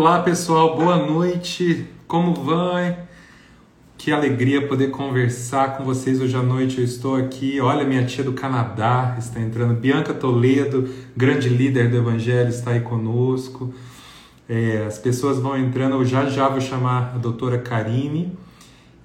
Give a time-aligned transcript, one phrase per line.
[0.00, 1.84] Olá pessoal, boa noite.
[2.06, 2.96] Como vai?
[3.96, 6.78] Que alegria poder conversar com vocês hoje à noite.
[6.78, 7.60] Eu estou aqui.
[7.60, 9.74] Olha, minha tia do Canadá está entrando.
[9.74, 13.74] Bianca Toledo, grande líder do Evangelho, está aí conosco.
[14.48, 15.96] É, as pessoas vão entrando.
[15.96, 18.38] Eu já já vou chamar a doutora Karine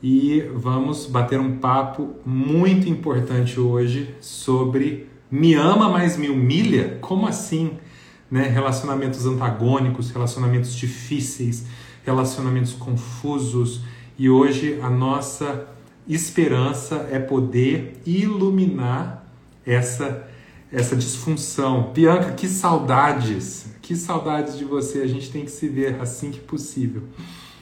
[0.02, 7.00] e vamos bater um papo muito importante hoje sobre me ama, mas me humilha?
[7.02, 7.80] Como assim?
[8.34, 8.48] Né?
[8.48, 11.68] Relacionamentos antagônicos, relacionamentos difíceis,
[12.04, 13.82] relacionamentos confusos.
[14.18, 15.68] E hoje a nossa
[16.08, 19.24] esperança é poder iluminar
[19.64, 20.28] essa
[20.72, 21.92] essa disfunção.
[21.94, 25.04] Bianca, que saudades, que saudades de você.
[25.04, 27.04] A gente tem que se ver assim que possível.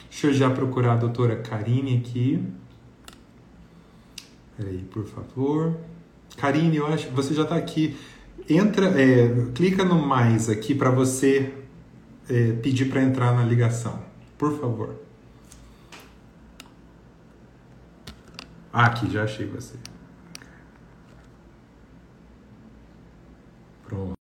[0.08, 2.42] Deixa eu já procurar a doutora Karine aqui.
[4.56, 5.76] Peraí, por favor.
[6.38, 7.94] Karine, eu acho que você já está aqui.
[8.48, 11.54] Entra, é, clica no mais aqui para você
[12.28, 14.04] é, pedir para entrar na ligação.
[14.36, 15.00] Por favor.
[18.72, 19.78] Ah, aqui, já achei você.
[23.84, 24.14] Pronto.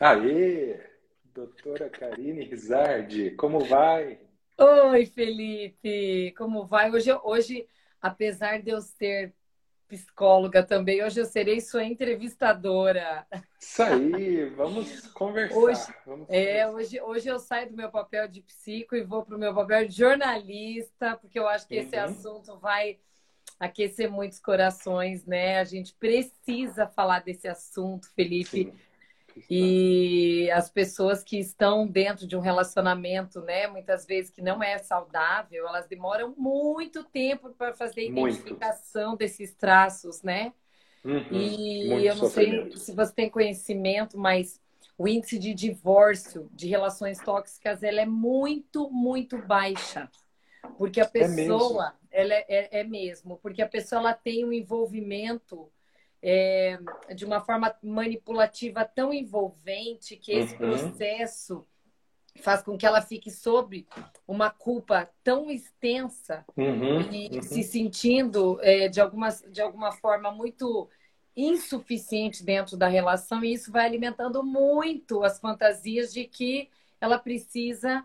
[0.00, 0.80] Aê!
[1.34, 4.20] Doutora Karine Rizardi, como vai?
[4.56, 6.32] Oi, Felipe!
[6.38, 6.90] Como vai?
[6.90, 7.66] Hoje, hoje,
[8.00, 9.34] apesar de eu ser
[9.98, 13.26] psicóloga também, hoje eu serei sua entrevistadora.
[13.60, 15.56] Isso aí, vamos conversar.
[15.56, 19.36] Hoje, vamos é, hoje, hoje eu saio do meu papel de psico e vou para
[19.36, 22.04] o meu papel de jornalista, porque eu acho que esse Uhum.
[22.04, 22.98] assunto vai
[23.60, 25.58] aquecer muitos corações, né?
[25.60, 28.64] A gente precisa falar desse assunto, Felipe.
[28.64, 28.72] Sim.
[29.50, 34.78] E as pessoas que estão dentro de um relacionamento, né, muitas vezes que não é
[34.78, 38.62] saudável, elas demoram muito tempo para fazer a Muito.
[38.62, 40.52] identificação desses traços, né?
[41.04, 41.56] Uhum.
[41.60, 44.60] E Muito eu não sei se você tem conhecimento, mas
[44.98, 50.10] o índice de divórcio de relações tóxicas ela é muito, muito baixa.
[50.76, 51.84] Porque a É mesmo?
[51.84, 55.70] pessoa, ela é, é- é mesmo, porque a pessoa ela tem um envolvimento
[56.26, 56.78] é,
[57.14, 60.70] de uma forma manipulativa tão envolvente que esse Uhum.
[60.70, 61.66] processo
[62.40, 63.86] faz com que ela fique sob
[64.26, 67.00] uma culpa tão extensa Uhum.
[67.12, 67.42] e Uhum.
[67.42, 70.88] se sentindo é, de, alguma, de alguma forma muito
[71.36, 76.70] insuficiente dentro da relação, e isso vai alimentando muito as fantasias de que
[77.00, 78.02] ela precisa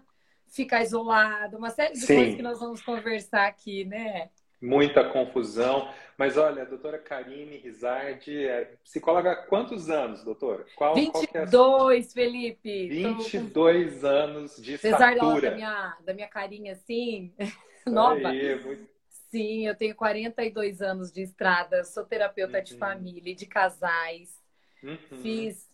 [0.47, 2.15] ficar isolada, uma série de Sim.
[2.15, 4.29] coisas que nós vamos conversar aqui, né?
[4.61, 5.89] Muita confusão.
[6.17, 10.65] Mas olha, a doutora Karine Rizardi é psicóloga há quantos anos, doutora?
[10.75, 12.89] Qual, qual que é a 22, Felipe.
[13.03, 15.55] Tô com- 22 anos de Apesar da, da, estatura.
[15.55, 17.33] minha, da minha carinha assim,
[17.87, 18.27] nova.
[18.29, 18.89] aí, muito-
[19.31, 22.79] Sim, eu tenho 42 anos de estrada, sou terapeuta de Uhum.
[22.79, 24.41] família e de casais.
[24.83, 24.97] Uhum.
[25.21, 25.68] Fiz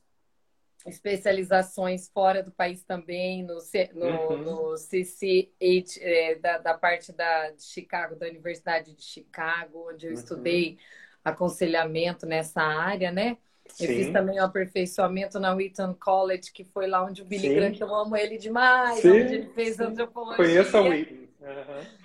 [0.85, 3.57] especializações fora do país também, no,
[3.93, 4.69] no, Uhum.
[4.71, 10.11] no CCH, é, da, da parte da, de Chicago, da Universidade de Chicago, onde eu
[10.11, 10.13] Uhum.
[10.13, 10.77] estudei
[11.23, 13.37] aconselhamento nessa área, né?
[13.79, 14.11] Eu fiz Sim.
[14.11, 17.49] também o aperfeiçoamento na Wheaton College, que foi lá onde o Billy Sim.
[17.49, 19.79] Graham, que eu amo ele demais, Sim, onde ele fez sim.
[19.79, 20.35] antropologia.
[20.35, 21.29] Conheço a Whitney.
[21.41, 21.97] Uhum.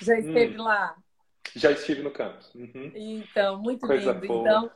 [0.00, 0.58] Já esteve Hum.
[0.58, 0.96] lá.
[1.56, 2.54] Já estive no campus.
[2.54, 2.92] Uhum.
[2.94, 4.26] Então, muito Coisa lindo.
[4.26, 4.26] boa.
[4.26, 4.70] Então,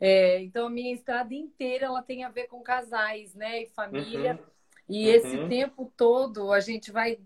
[0.00, 3.62] é, então, a minha estrada inteira ela tem a ver com casais, né?
[3.62, 4.32] E família.
[4.32, 4.38] Uhum.
[4.88, 5.14] E Uhum.
[5.14, 7.18] esse tempo todo a gente vai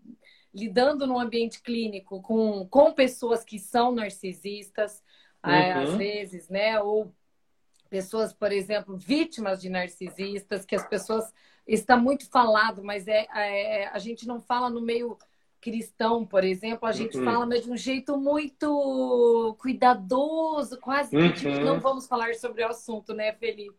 [0.52, 5.02] lidando num ambiente clínico com, com pessoas que são narcisistas,
[5.42, 5.82] é, Uhum.
[5.82, 6.80] às vezes, né?
[6.80, 7.12] Ou
[7.88, 11.32] pessoas, por exemplo, vítimas de narcisistas, que as pessoas
[11.66, 15.16] está muito falado, mas é, é- a gente não fala no meio
[15.64, 17.24] cristão, por exemplo, a gente Uhum.
[17.24, 21.64] fala mas de um jeito muito cuidadoso, quase que tipo, Uhum.
[21.64, 23.74] não vamos falar sobre o assunto, né, Felipe?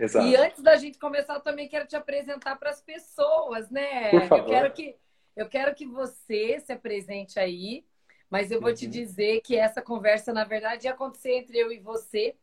[0.00, 0.26] Exato.
[0.26, 4.10] E antes da gente começar, eu também quero te apresentar para as pessoas, né?
[4.10, 4.38] Por favor.
[4.38, 4.96] Eu quero que
[5.36, 7.84] eu quero que você se apresente aí,
[8.30, 8.90] mas eu vou te Uhum.
[8.90, 12.36] dizer que essa conversa, na verdade, ia acontecer entre eu e você,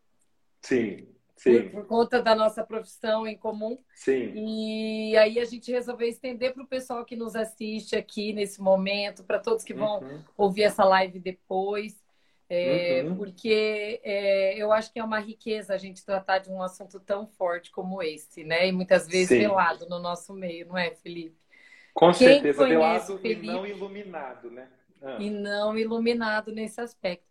[0.61, 1.07] Sim,
[1.43, 3.77] por, por conta da nossa profissão em comum.
[3.93, 4.33] sim.
[4.33, 9.23] E aí a gente resolveu estender para o pessoal que nos assiste aqui nesse momento,
[9.23, 10.23] para todos que vão Uhum.
[10.37, 12.01] ouvir essa live depois.
[12.49, 13.15] é, Uhum.
[13.17, 17.25] Porque é, eu acho que é uma riqueza a gente tratar de um assunto tão
[17.27, 18.67] forte como esse, né?
[18.67, 19.39] E muitas vezes Sim.
[19.39, 21.35] velado no nosso meio, não é, Felipe?
[21.93, 23.47] Com Quem certeza, velado Felipe?
[23.47, 24.67] e não iluminado, né?
[25.01, 27.30] Ah, E não iluminado nesse aspecto.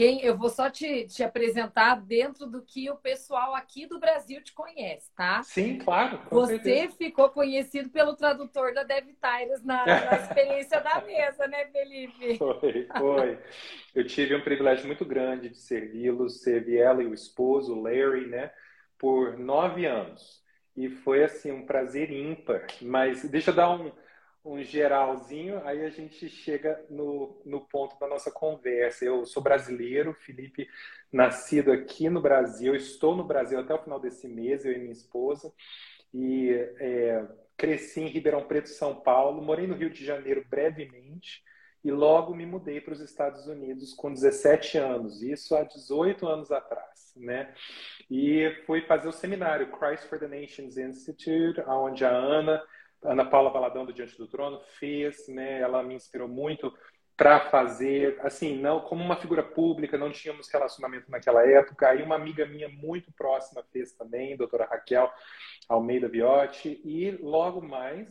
[0.00, 4.42] Quem, eu vou só te, te apresentar dentro do que o pessoal aqui do Brasil
[4.42, 5.42] te conhece, tá?
[5.42, 6.18] Sim, claro.
[6.30, 6.96] Você certeza.
[6.96, 12.38] ficou conhecido pelo tradutor da Dev Tyrus na, na experiência da mesa, né, Felipe?
[12.38, 13.38] Foi, foi.
[13.94, 18.50] Eu tive um privilégio muito grande de servi-los, servi ela e o esposo, Larry, né,
[18.98, 20.40] por nove anos.
[20.74, 22.66] E foi assim um prazer ímpar.
[22.80, 23.92] Mas deixa eu dar um,
[24.44, 29.04] um geralzinho, aí a gente chega no, no ponto da nossa conversa.
[29.04, 30.66] Eu sou brasileiro, Felipe,
[31.12, 34.92] nascido aqui no Brasil, estou no Brasil até o final desse mês, eu e minha
[34.92, 35.52] esposa,
[36.14, 37.26] e é,
[37.56, 41.42] cresci em Ribeirão Preto, São Paulo, morei no Rio de Janeiro brevemente,
[41.82, 46.50] e logo me mudei para os Estados Unidos com 17 anos, isso há 18 anos
[46.50, 47.54] atrás, né?
[48.10, 52.62] E fui fazer o seminário Christ for the Nations Institute, onde a Ana
[53.02, 55.60] Ana Paula Valadão do Diante do Trono fez, né?
[55.60, 56.72] Ela me inspirou muito
[57.16, 61.88] para fazer, assim, não como uma figura pública, não tínhamos relacionamento naquela época.
[61.88, 65.12] Aí uma amiga minha muito próxima fez também, doutora Raquel
[65.68, 68.08] Almeida Viotti, e logo mais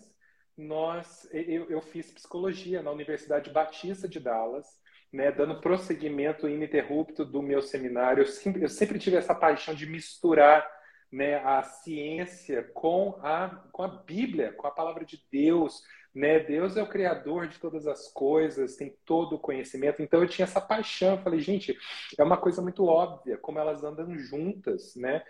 [0.56, 4.80] nós eu, eu fiz psicologia na Universidade Batista de Dallas,
[5.12, 8.22] né, dando prosseguimento ininterrupto do meu seminário.
[8.22, 10.70] Eu sempre, eu sempre tive essa paixão de misturar
[11.12, 15.82] né, a ciência com a, com a Bíblia, com a palavra de Deus.
[16.14, 16.40] Né?
[16.40, 20.02] Deus é o criador de todas as coisas, tem todo o conhecimento.
[20.02, 21.16] Então eu tinha essa paixão.
[21.16, 21.78] Eu falei, gente,
[22.18, 25.24] é uma coisa muito óbvia como elas andam juntas, né?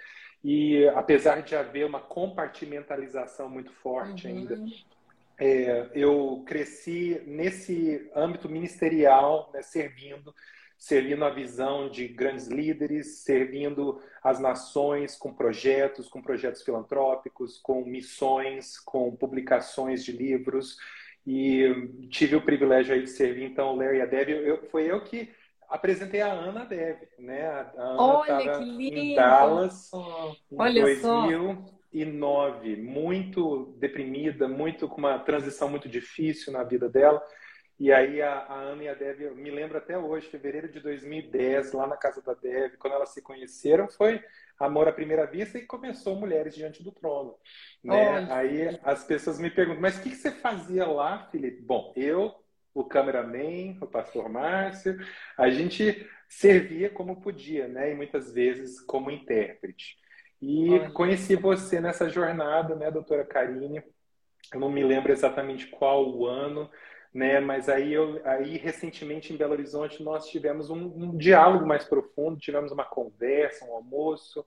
[0.43, 4.33] E apesar de haver uma compartimentalização muito forte uhum.
[4.33, 4.57] ainda,
[5.37, 10.33] é, eu cresci nesse âmbito ministerial, né, servindo
[10.79, 17.83] servindo a visão de grandes líderes, servindo as nações com projetos, com projetos filantrópicos, com
[17.83, 20.77] missões, com publicações de livros.
[21.27, 24.29] E tive o privilégio aí de servir, então, o Larry e a Dev.
[24.29, 25.29] Eu, foi eu que
[25.67, 27.45] apresentei a Ana Dev, né?
[27.45, 28.97] A Ana Olha que lindo!
[28.97, 32.81] em Dallas em Olha 2009, só.
[32.81, 37.21] muito deprimida, muito com uma transição muito difícil na vida dela.
[37.79, 40.81] E aí a, a Ana e a Dev, eu me lembro até hoje, fevereiro de
[40.81, 44.21] 2010, lá na casa da Dev, quando elas se conheceram, foi
[44.59, 47.35] amor à primeira vista e começou Mulheres Diante do Trono.
[47.81, 48.27] Né?
[48.29, 51.61] Aí as pessoas me perguntam, mas o que, que você fazia lá, Felipe?
[51.61, 52.35] Bom, eu,
[52.73, 54.97] o cameraman, o pastor Márcio,
[55.37, 57.91] a gente servia como podia, né?
[57.91, 59.97] E muitas vezes como intérprete.
[60.41, 63.81] E conheci você nessa jornada, né, doutora Karine?
[64.53, 66.69] Eu não me lembro exatamente qual o ano,
[67.13, 67.39] né?
[67.39, 72.39] Mas aí, eu, aí recentemente em Belo Horizonte nós tivemos um, um, diálogo mais profundo,
[72.39, 74.45] tivemos uma conversa, um almoço.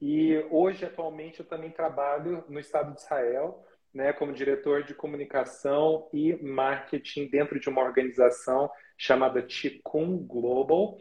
[0.00, 6.08] E hoje, atualmente, eu também trabalho no Estado de Israel, né, como diretor de comunicação
[6.12, 10.98] e marketing dentro de uma organização chamada Tikkun Global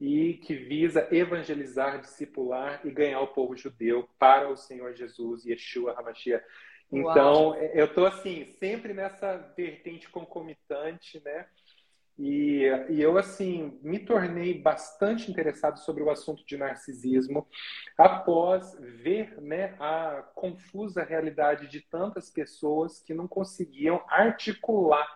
[0.00, 5.94] e que visa evangelizar, discipular e ganhar o povo judeu para o Senhor Jesus, Yeshua
[5.98, 6.44] HaMashiach.
[6.92, 7.54] Então, Uau.
[7.54, 11.46] É, eu estou assim, sempre nessa vertente concomitante, né?
[12.18, 17.46] E, e, eu, assim, me tornei bastante interessado sobre o assunto de narcisismo
[17.98, 25.06] após ver né, a confusa realidade de tantas pessoas que não conseguiam articular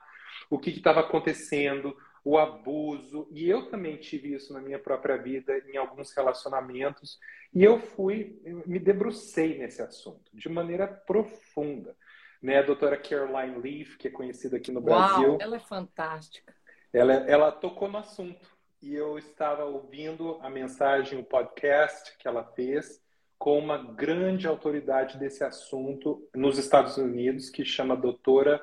[0.51, 5.57] o que estava acontecendo, o abuso, e eu também tive isso na minha própria vida,
[5.73, 7.19] em alguns relacionamentos,
[7.53, 11.97] e eu fui, me debrucei nesse assunto de maneira profunda.
[12.43, 12.59] Né?
[12.59, 15.31] A doutora Caroline Leaf, que é conhecida aqui no Brasil.
[15.31, 16.55] Uau, ela é fantástica.
[16.93, 18.47] Ela, ela tocou no assunto,
[18.83, 23.01] e eu estava ouvindo a mensagem, o podcast que ela fez,
[23.39, 28.63] com uma grande autoridade desse assunto nos Estados Unidos, que chama doutora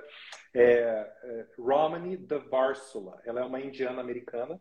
[0.59, 2.17] é, é, Romani
[2.49, 3.21] Varsula.
[3.25, 4.59] Ela é uma indiana americana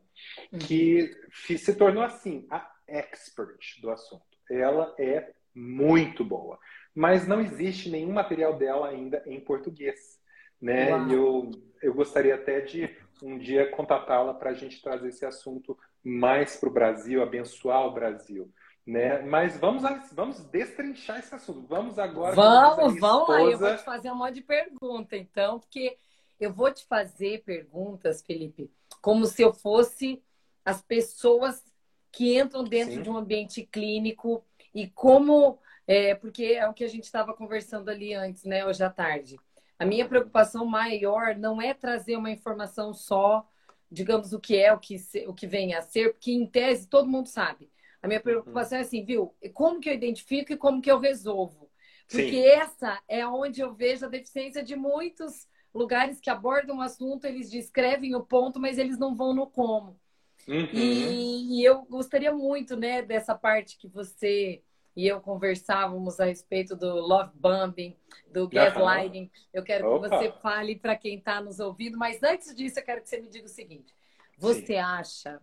[0.67, 1.11] que
[1.50, 1.59] uhum.
[1.59, 4.25] se tornou assim a expert do assunto.
[4.50, 6.59] Ela é muito boa,
[6.95, 10.21] mas não existe nenhum material dela ainda em português,
[10.61, 10.91] né?
[10.91, 11.11] Uau.
[11.11, 11.50] Eu
[11.83, 12.91] eu gostaria até de
[13.23, 17.93] um dia contatá-la para a gente trazer esse assunto mais para o Brasil, abençoar o
[17.93, 18.50] Brasil.
[18.87, 19.21] Né?
[19.23, 21.66] Mas vamos, vamos destrinchar esse assunto.
[21.66, 22.37] Vamos agora.
[22.37, 23.52] Vamos, vamos aí.
[23.52, 25.99] Eu vou te fazer um monte de pergunta, então, porque
[26.38, 28.71] eu vou te fazer perguntas, Felipe,
[29.02, 30.23] como se eu fosse
[30.64, 31.64] as pessoas
[32.12, 33.02] que entram dentro Sim.
[33.02, 35.59] de um ambiente clínico e como.
[35.88, 39.37] É, porque é o que a gente estava conversando ali antes, né, hoje à tarde.
[39.78, 43.49] A minha preocupação maior não é trazer uma informação só,
[43.90, 44.97] digamos, o que é, o que,
[45.28, 47.71] o que vem a ser, porque em tese todo mundo sabe.
[48.07, 49.35] A minha preocupação é assim, viu?
[49.53, 51.69] Como que eu identifico e como que eu resolvo?
[52.09, 52.47] Porque Sim.
[52.47, 57.51] essa é onde eu vejo a deficiência de muitos lugares que abordam o assunto, eles
[57.51, 59.99] descrevem o ponto, mas eles não vão no como.
[60.47, 60.69] Uhum.
[60.73, 64.63] E, e, eu gostaria muito, né, dessa parte que você
[64.95, 67.97] e eu conversávamos a respeito do love bombing,
[68.33, 69.29] do gaslighting.
[69.53, 70.09] Eu quero Opa.
[70.09, 73.21] que você fale para quem está nos ouvindo, mas antes disso eu quero que você
[73.21, 73.93] me diga o seguinte:
[74.39, 74.77] você Sim.
[74.77, 75.43] acha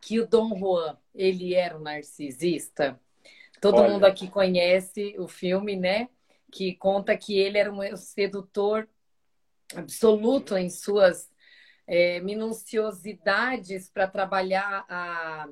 [0.00, 3.00] que o Dom Juan, ele era um narcisista.
[3.60, 3.90] Todo Olha.
[3.90, 6.08] mundo aqui conhece o filme, né?
[6.50, 8.88] que conta que ele era um sedutor
[9.74, 11.30] absoluto em suas
[11.86, 15.48] é, minuciosidades para trabalhar a,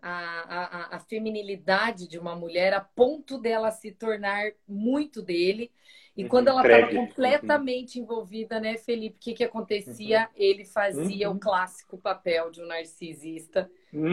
[0.00, 5.72] a, a, a, feminilidade de uma mulher a ponto dela se tornar muito dele.
[6.16, 8.04] E uhum, quando ela estava completamente uhum.
[8.04, 10.20] envolvida, né, Felipe, o que, que acontecia?
[10.20, 10.26] Uhum.
[10.34, 11.36] Ele fazia uhum.
[11.36, 13.70] o clássico papel de um narcisista,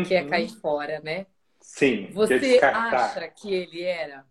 [0.07, 0.59] que é cair uhum.
[0.59, 1.25] fora, né?
[1.61, 2.09] Sim.
[2.11, 4.25] Você acha que ele era?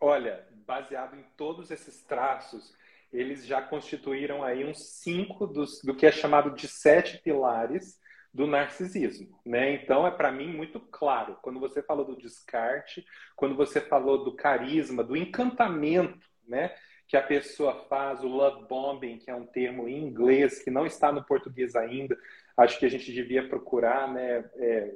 [0.00, 2.74] Olha, baseado em todos esses traços,
[3.12, 7.98] eles já constituíram aí uns cinco dos, do que é chamado de sete pilares
[8.32, 9.72] do narcisismo, né?
[9.72, 14.36] Então é para mim muito claro quando você falou do descarte, quando você falou do
[14.36, 16.74] carisma, do encantamento, né?
[17.08, 20.84] Que a pessoa faz, o love bombing, que é um termo em inglês que não
[20.84, 22.18] está no português ainda.
[22.56, 24.44] Acho que a gente devia procurar, né?
[24.56, 24.94] É,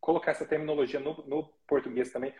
[0.00, 2.32] colocar essa terminologia no, no português também,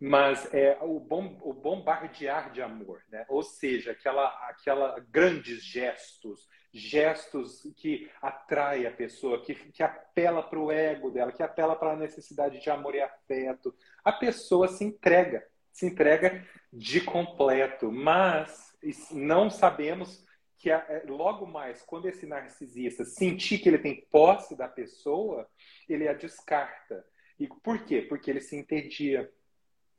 [0.00, 3.26] mas é o, bom, o bombardear de amor, né?
[3.28, 10.58] Ou seja, aquela, aquela grandes gestos, gestos que atrai a pessoa, que, que apela para
[10.58, 13.74] o ego dela, que apela para a necessidade de amor e afeto.
[14.02, 18.76] A pessoa se entrega, se entrega de completo, mas
[19.10, 20.24] não sabemos
[20.56, 25.48] que é, logo mais, quando esse narcisista sentir que ele tem posse da pessoa,
[25.88, 27.04] ele a descarta.
[27.38, 28.02] E por quê?
[28.02, 29.30] Porque ele se entedia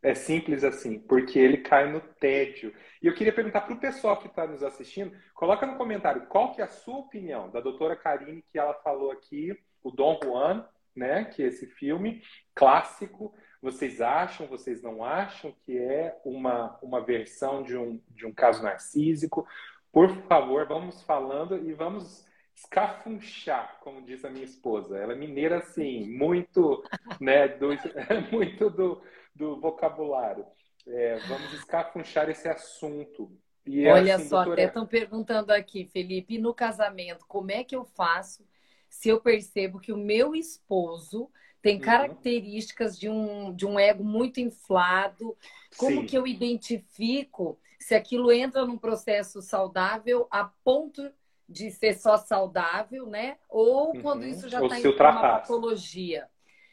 [0.04, 2.74] é simples assim, porque ele cai no tédio.
[3.02, 6.54] E eu queria perguntar para o pessoal que está nos assistindo, coloca no comentário qual
[6.54, 10.68] que é a sua opinião da doutora Karine, que ela falou aqui, o Dom Juan,
[10.96, 12.22] né, que é esse filme
[12.56, 13.34] clássico.
[13.62, 18.64] Vocês acham, vocês não acham que é uma, uma versão de um, de um caso
[18.64, 19.48] narcísico?
[19.92, 22.26] Por favor, vamos falando e vamos
[22.56, 24.98] escafunchar, como diz a minha esposa.
[24.98, 26.84] Ela é mineira, assim, muito,
[27.20, 27.70] né, do,
[28.32, 29.02] muito do,
[29.36, 30.46] do vocabulário.
[30.88, 33.32] É, vamos escafunchar esse assunto.
[33.66, 34.54] E, é Olha assim, só, doutora...
[34.54, 38.44] até estão perguntando aqui, Felipe, no casamento, como é que eu faço
[38.90, 41.30] se eu percebo que o meu esposo
[41.62, 41.82] tem uhum.
[41.82, 45.38] características de um, de um ego muito inflado?
[45.78, 46.06] Como Sim.
[46.06, 51.12] que eu identifico se aquilo entra num processo saudável a ponto
[51.48, 53.38] de ser só saudável, né?
[53.50, 54.30] Ou quando uhum.
[54.30, 56.22] isso já está em uma patologia?
[56.22, 56.28] É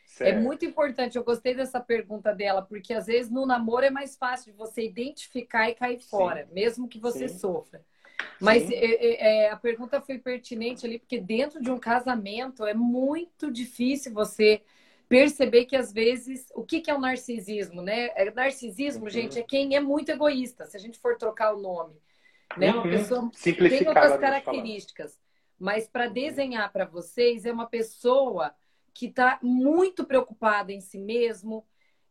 [0.07, 0.37] certo.
[0.37, 4.17] É muito importante, eu gostei dessa pergunta dela, porque às vezes no namoro é mais
[4.17, 6.09] fácil de você identificar e cair Sim.
[6.09, 7.39] fora, mesmo que você Sim.
[7.39, 7.85] sofra.
[8.41, 12.75] Mas é, é, é, a pergunta foi pertinente ali, porque dentro de um casamento é
[12.75, 14.63] muito difícil você
[15.09, 18.11] perceber que às vezes o que, que é o narcisismo, né?
[18.15, 19.11] É, narcisismo, uhum.
[19.11, 21.97] gente, é quem é muito egoísta, se a gente for trocar o nome.
[22.57, 22.71] Né?
[22.71, 22.91] Uma uhum.
[22.91, 25.19] pessoa tem outras características.
[25.59, 28.55] Mas para desenhar para vocês, é uma pessoa
[28.95, 31.65] que está muito preocupada em si mesmo,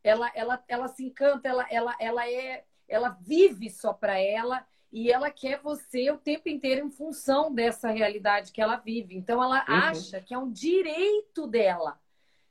[0.04, 5.12] ela, ela, ela se encanta, ela, ela, ela é, ela vive só para ela e
[5.12, 9.16] ela quer você o tempo inteiro em função dessa realidade que ela vive.
[9.16, 9.76] Então ela uhum.
[9.76, 12.00] acha que é um direito dela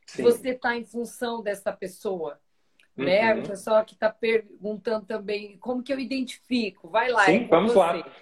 [0.07, 0.23] Sim.
[0.23, 2.41] você estar tá em função dessa pessoa.
[2.97, 3.33] Né?
[3.33, 3.37] Uhum.
[3.37, 3.43] Né?
[3.43, 6.89] O pessoal que está perguntando também como que eu identifico.
[6.89, 7.27] Vai lá.
[7.27, 7.79] Sim, vamos você.
[7.79, 8.13] lá.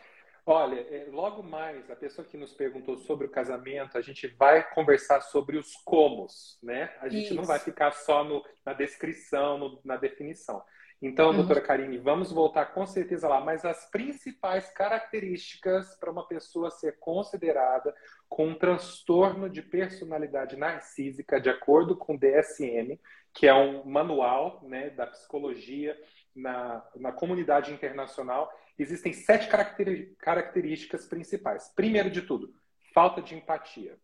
[0.47, 4.63] Olha, é, logo mais, a pessoa que nos perguntou sobre o casamento, a gente vai
[4.75, 6.93] conversar sobre os comos, né?
[7.01, 7.35] A gente Isso.
[7.35, 10.63] não vai ficar só no, na descrição, no, na definição.
[11.07, 11.37] Então, uhum.
[11.37, 16.99] doutora Karine, vamos voltar com certeza lá, mas as principais características para uma pessoa ser
[16.99, 17.95] considerada
[18.27, 22.99] com um transtorno de personalidade narcísica, de acordo com o DSM,
[23.35, 25.95] que é um manual né, da psicologia
[26.35, 29.47] na, na comunidade internacional, existem sete
[30.19, 31.71] características principais.
[31.77, 32.51] Primeiro de tudo,
[32.95, 33.99] falta de empatia.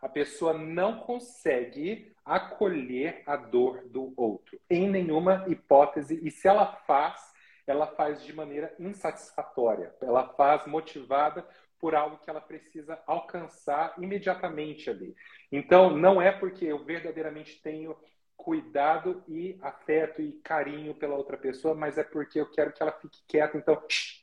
[0.00, 6.66] A pessoa não consegue acolher a dor do outro, em nenhuma hipótese, e se ela
[6.86, 7.20] faz,
[7.66, 11.46] ela faz de maneira insatisfatória, ela faz motivada
[11.78, 15.14] por algo que ela precisa alcançar imediatamente ali.
[15.52, 17.94] Então, não é porque eu verdadeiramente tenho
[18.36, 22.92] cuidado e afeto e carinho pela outra pessoa, mas é porque eu quero que ela
[22.92, 23.58] fique quieta.
[23.58, 23.82] Então,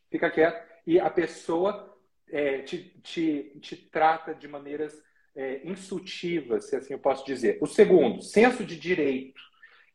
[0.10, 0.68] fica quieta.
[0.88, 1.96] E a pessoa
[2.30, 5.00] é, te, te, te trata de maneiras
[5.36, 7.58] é, insultivas, se assim eu posso dizer.
[7.62, 9.42] O segundo, senso de direito.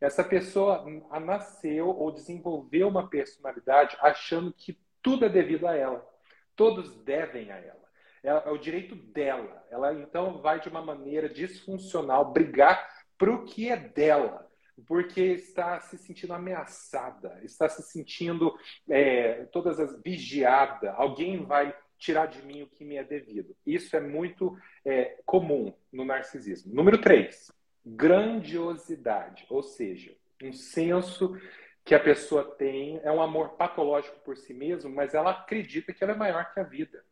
[0.00, 0.85] Essa pessoa
[1.21, 6.07] nasceu ou desenvolveu uma personalidade achando que tudo é devido a ela.
[6.55, 7.87] Todos devem a ela.
[8.23, 9.64] É, é o direito dela.
[9.71, 14.47] Ela então vai de uma maneira disfuncional brigar para o que é dela,
[14.87, 18.55] porque está se sentindo ameaçada, está se sentindo
[18.88, 20.93] é, todas as vigiada.
[20.93, 23.57] Alguém vai tirar de mim o que me é devido.
[23.67, 26.75] Isso é muito é, comum no narcisismo.
[26.75, 27.50] Número três,
[27.85, 31.37] grandiosidade, ou seja, um senso
[31.85, 36.03] que a pessoa tem é um amor patológico por si mesmo, mas ela acredita que
[36.03, 37.03] ela é maior que a vida.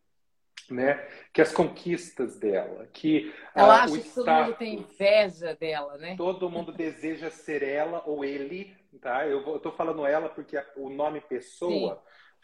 [0.71, 0.95] Né?
[1.31, 6.17] Que as conquistas dela, que ela ah, acha que todo mundo tem inveja dela, né?
[6.17, 9.26] Todo mundo deseja ser ela ou ele, tá?
[9.26, 12.00] Eu estou falando ela porque o nome pessoa Sim.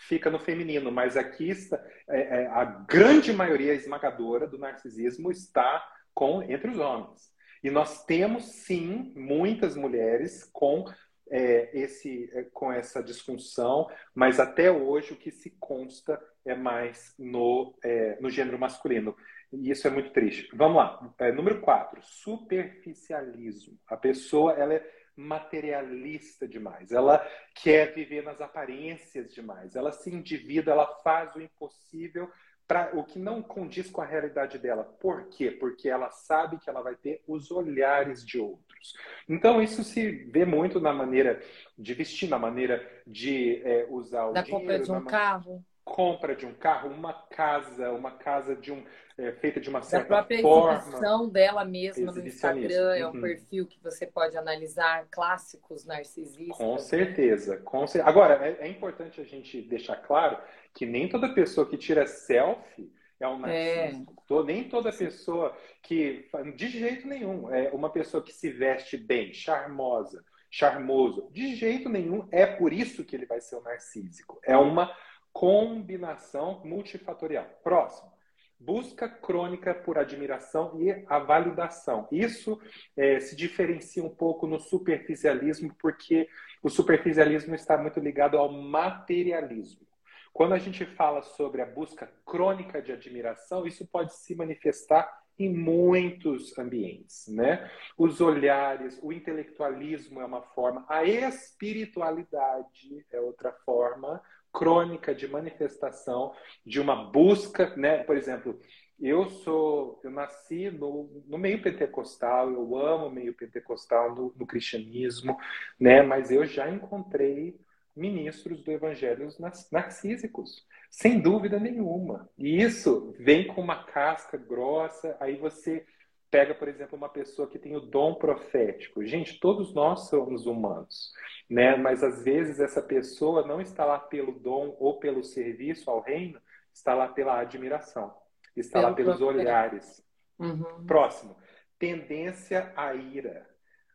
[0.08, 5.86] Fica no feminino, mas aqui está é, é, a grande maioria esmagadora do narcisismo está
[6.14, 7.30] com entre os homens.
[7.62, 10.84] E nós temos sim muitas mulheres com
[11.30, 17.14] é, esse, é, com essa disfunção, mas até hoje o que se consta é mais
[17.18, 19.14] no, é, no gênero masculino.
[19.52, 20.48] E isso é muito triste.
[20.54, 21.14] Vamos lá.
[21.18, 23.78] É, número 4, superficialismo.
[23.86, 26.92] A pessoa ela é materialista demais.
[26.92, 29.76] Ela quer viver nas aparências demais.
[29.76, 32.30] Ela se endivida, ela faz o impossível
[32.70, 34.84] para o que não condiz com a realidade dela.
[34.84, 35.50] Por quê?
[35.50, 38.94] Porque ela sabe que ela vai ter os olhares de outros.
[39.28, 41.42] Então, isso se vê muito na maneira
[41.76, 44.60] de vestir, na maneira de é, usar o da dinheiro.
[44.60, 45.64] compra de um carro.
[45.90, 48.84] Compra de um carro, uma casa, uma casa de um,
[49.18, 50.78] é, feita de uma certa da própria forma.
[50.78, 53.20] exibição dela mesma no Instagram é um uhum.
[53.20, 56.56] perfil que você pode analisar clássicos narcisistas.
[56.56, 58.08] Com certeza, com certeza.
[58.08, 60.38] Agora é, é importante a gente deixar claro
[60.72, 64.06] que nem toda pessoa que tira selfie é um narciso.
[64.30, 64.42] É.
[64.44, 66.28] Nem toda pessoa que.
[66.56, 67.52] De jeito nenhum.
[67.52, 71.28] É uma pessoa que se veste bem, charmosa, charmoso.
[71.32, 72.26] De jeito nenhum.
[72.30, 74.40] É por isso que ele vai ser um narcísico.
[74.44, 74.90] É uma
[75.32, 77.46] combinação multifatorial.
[77.62, 78.10] Próximo.
[78.58, 82.06] Busca crônica por admiração e a validação.
[82.12, 82.60] Isso
[82.94, 86.28] é, se diferencia um pouco no superficialismo, porque
[86.62, 89.86] o superficialismo está muito ligado ao materialismo.
[90.32, 95.48] Quando a gente fala sobre a busca crônica de admiração, isso pode se manifestar em
[95.48, 97.70] muitos ambientes, né?
[97.96, 106.34] Os olhares, o intelectualismo é uma forma, a espiritualidade é outra forma crônica de manifestação
[106.64, 108.02] de uma busca, né?
[108.04, 108.58] Por exemplo,
[109.00, 114.46] eu sou, eu nasci no, no meio pentecostal, eu amo o meio pentecostal no, no
[114.46, 115.38] cristianismo,
[115.78, 116.02] né?
[116.02, 117.58] Mas eu já encontrei
[117.96, 119.28] ministros do evangelho
[119.72, 122.28] narcísicos, sem dúvida nenhuma.
[122.38, 125.84] E isso vem com uma casca grossa, aí você
[126.30, 129.04] pega, por exemplo, uma pessoa que tem o dom profético.
[129.04, 131.12] Gente, todos nós somos humanos,
[131.48, 131.76] né?
[131.76, 136.40] Mas às vezes essa pessoa não está lá pelo dom ou pelo serviço ao reino,
[136.72, 138.14] está lá pela admiração,
[138.56, 139.40] está pelo lá pelos profeta.
[139.40, 140.04] olhares.
[140.38, 140.86] Uhum.
[140.86, 141.36] Próximo,
[141.78, 143.50] tendência à ira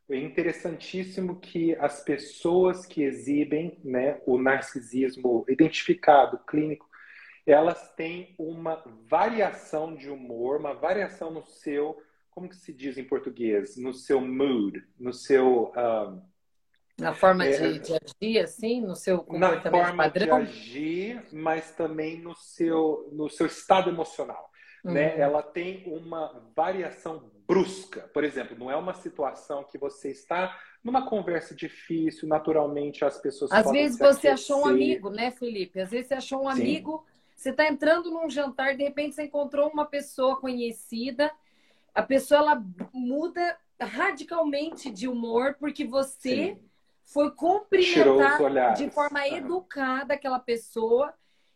[0.10, 6.88] é interessantíssimo que as pessoas que exibem né, o narcisismo identificado, clínico,
[7.46, 12.00] elas têm uma variação de humor, uma variação no seu,
[12.36, 13.78] como que se diz em português?
[13.78, 15.72] No seu mood, no seu...
[15.76, 16.22] Um,
[16.98, 20.44] na forma é, de, de, agir, assim, no seu comportamento Na forma padrão?
[20.44, 24.50] de agir, mas também no seu, no seu estado emocional.
[24.84, 24.92] Né?
[24.92, 24.94] Uhum.
[24.94, 25.20] Né?
[25.20, 28.02] Ela tem uma variação brusca.
[28.14, 33.52] Por exemplo, não é uma situação que você está numa conversa difícil, naturalmente as pessoas.
[33.52, 35.80] Às vezes você achou um amigo, né, Felipe?
[35.80, 36.62] Às vezes você achou um Sim.
[36.62, 41.32] amigo, você está entrando num jantar, de repente você encontrou uma pessoa conhecida,
[41.96, 46.60] a pessoa ela muda radicalmente de humor porque você Sim.
[47.06, 51.14] foi cumprimentar de forma educada aquela pessoa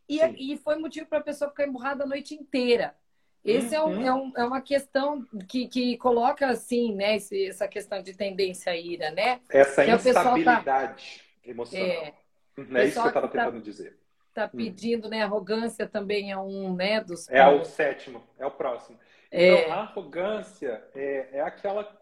[0.08, 2.96] e, e foi motivo para a pessoa ficar emburrada a noite inteira.
[3.44, 4.06] Esse é, um, uhum.
[4.06, 7.16] é, um, é, uma questão que, que coloca assim, né?
[7.16, 9.40] Esse, essa questão de tendência à ira, né?
[9.50, 11.50] Essa que tá instabilidade tá...
[11.50, 11.88] emocional.
[11.88, 12.14] É,
[12.58, 13.98] é isso que eu estava tá, tentando dizer.
[14.28, 14.58] Está hum.
[14.58, 15.12] pedindo, hum.
[15.12, 15.24] né?
[15.24, 17.00] Arrogância também é um, né?
[17.02, 19.00] Dos é o sétimo, é o próximo.
[19.32, 19.62] É...
[19.62, 22.00] Então, a arrogância é, é aquela,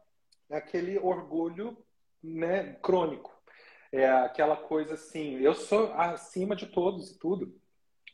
[0.49, 1.77] é aquele orgulho,
[2.23, 2.77] né?
[2.81, 3.35] Crônico.
[3.91, 7.55] É aquela coisa assim, eu sou acima de todos e tudo.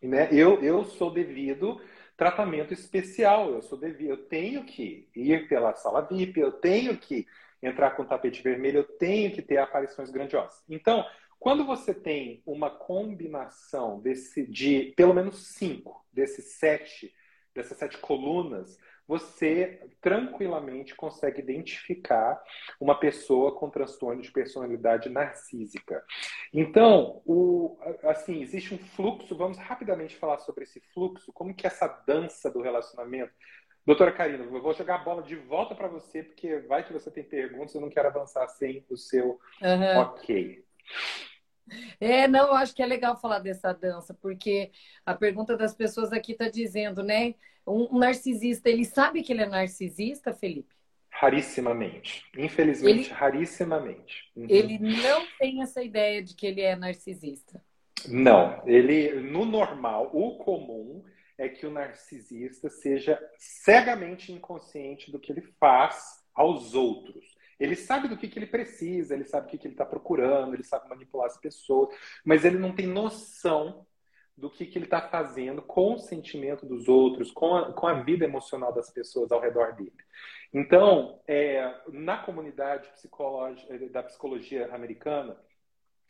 [0.02, 0.30] Né?
[0.32, 1.82] Eu, eu sou devido
[2.16, 3.52] tratamento especial.
[3.52, 7.26] Eu sou devido, eu tenho que ir pela sala VIP, eu tenho que
[7.62, 10.62] entrar com tapete vermelho, eu tenho que ter aparições grandiosas.
[10.70, 11.06] Então,
[11.40, 17.14] quando você tem uma combinação desse, de pelo menos cinco desses sete,
[17.54, 22.42] dessas sete colunas, você tranquilamente consegue identificar
[22.80, 26.04] uma pessoa com transtorno de personalidade narcísica.
[26.54, 31.88] Então, o, assim, existe um fluxo, vamos rapidamente falar sobre esse fluxo, como que essa
[31.88, 33.34] dança do relacionamento.
[33.86, 37.12] Doutora Karina, eu vou jogar a bola de volta para você, porque vai que você
[37.12, 40.00] tem perguntas, eu não quero avançar sem o seu uhum.
[40.00, 40.64] ok.
[42.00, 44.72] É, não, eu acho que é legal falar dessa dança, porque
[45.06, 47.36] a pergunta das pessoas aqui está dizendo, né?
[47.66, 50.74] Um, narcisista, ele sabe que ele é narcisista, Felipe?
[51.10, 52.26] Rarissimamente.
[52.38, 54.32] Infelizmente, ele, rarissimamente.
[54.36, 54.48] Uhum.
[54.50, 57.64] Ele não tem essa ideia de que ele é narcisista.
[58.08, 61.04] Não, ele no normal, o comum
[61.38, 67.33] é que o narcisista seja cegamente inconsciente do que ele faz aos outros.
[67.60, 70.54] Ele sabe do que, que ele precisa, ele sabe o que, que ele está procurando,
[70.54, 73.86] ele sabe manipular as pessoas, mas ele não tem noção
[74.36, 78.02] do que, que ele está fazendo com o sentimento dos outros, com a, com a
[78.02, 79.94] vida emocional das pessoas ao redor dele.
[80.52, 82.90] Então, é, na comunidade
[83.92, 85.38] da psicologia americana,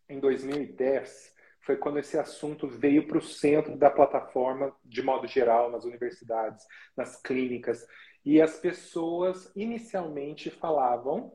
[0.09, 5.71] em 2010, foi quando esse assunto veio para o centro da plataforma, de modo geral,
[5.71, 7.85] nas universidades, nas clínicas.
[8.25, 11.33] E as pessoas inicialmente falavam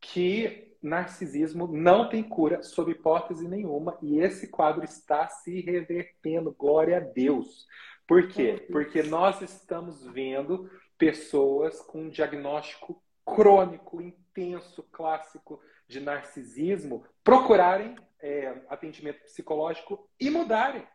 [0.00, 6.98] que narcisismo não tem cura sob hipótese nenhuma e esse quadro está se revertendo, glória
[6.98, 7.66] a Deus.
[8.06, 8.66] Por quê?
[8.70, 18.54] Porque nós estamos vendo pessoas com um diagnóstico crônico, intenso, clássico de narcisismo procurarem é,
[18.68, 20.86] atendimento psicológico e mudarem.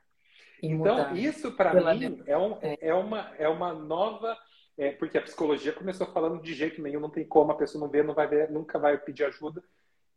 [0.62, 1.18] E então, mudar.
[1.18, 2.78] isso para mim é, um, é.
[2.82, 4.38] é, uma, é uma nova
[4.80, 7.92] é, porque a psicologia começou falando de jeito nenhum, não tem como, a pessoa não
[7.92, 9.62] vê, não vai ver, nunca vai pedir ajuda.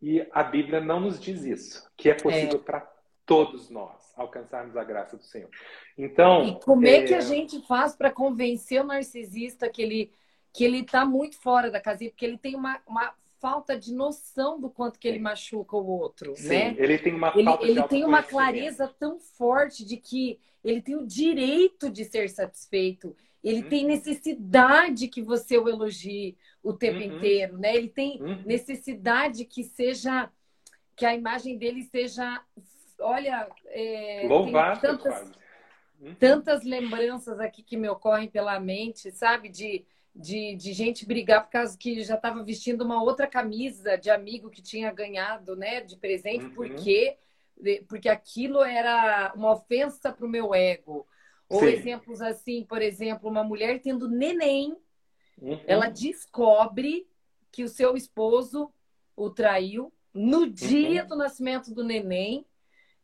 [0.00, 2.62] E a Bíblia não nos diz isso, que é possível é.
[2.62, 2.92] para
[3.26, 5.50] todos nós alcançarmos a graça do Senhor.
[5.98, 6.44] Então.
[6.44, 10.12] E como é, é que a gente faz para convencer o narcisista que ele
[10.52, 14.60] que ele está muito fora da casinha, porque ele tem uma, uma falta de noção
[14.60, 16.74] do quanto que ele machuca o outro, Sim, né?
[16.78, 21.06] Ele tem uma ele, ele tem uma clareza tão forte de que ele tem o
[21.06, 23.68] direito de ser satisfeito ele uhum.
[23.68, 27.16] tem necessidade que você o elogie o tempo uhum.
[27.16, 27.74] inteiro, né?
[27.74, 28.42] Ele tem uhum.
[28.46, 30.30] necessidade que seja
[30.94, 32.40] que a imagem dele seja,
[33.00, 35.32] olha, é, Louvado, tantas,
[36.00, 36.14] uhum.
[36.14, 39.48] tantas lembranças aqui que me ocorrem pela mente, sabe?
[39.48, 44.10] De, de, de gente brigar por causa que já estava vestindo uma outra camisa de
[44.10, 45.80] amigo que tinha ganhado, né?
[45.80, 46.54] De presente, uhum.
[46.54, 47.16] porque
[47.86, 51.06] porque aquilo era uma ofensa para o meu ego.
[51.52, 51.66] Ou Sim.
[51.66, 54.74] exemplos assim, por exemplo, uma mulher tendo neném,
[55.38, 55.60] uhum.
[55.66, 57.06] ela descobre
[57.50, 58.72] que o seu esposo
[59.14, 61.08] o traiu no dia uhum.
[61.08, 62.46] do nascimento do neném,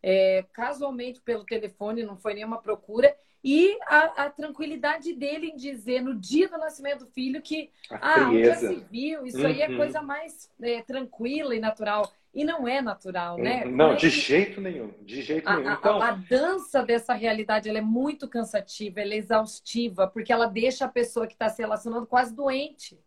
[0.02, 6.00] é, casualmente pelo telefone, não foi nenhuma procura, e a, a, tranquilidade dele em dizer
[6.00, 9.46] no dia do nascimento do filho que ah, um dia civil, isso uhum.
[9.46, 9.76] aí é uhum.
[9.76, 12.10] coisa mais é, tranquila e natural.
[12.34, 13.64] E não é natural, né?
[13.66, 15.72] Hum, não, de jeito nenhum, de jeito a, nenhum.
[15.72, 16.00] Então...
[16.00, 20.84] A, a, dança dessa realidade ela é muito cansativa, ela é exaustiva, porque ela deixa
[20.84, 22.98] a pessoa que está se relacionando quase doente.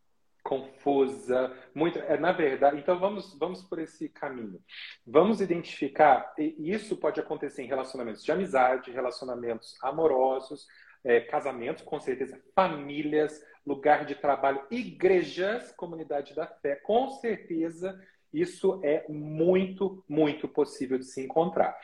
[0.44, 2.00] Confusa, muito.
[2.00, 4.60] É, na verdade, então vamos, vamos por esse caminho.
[5.06, 10.66] Vamos identificar, e isso pode acontecer em relacionamentos de amizade, relacionamentos amorosos,
[11.04, 18.00] é, casamentos, com certeza, famílias, lugar de trabalho, igrejas, comunidade da fé, com certeza
[18.34, 21.78] isso é muito, muito possível de se encontrar.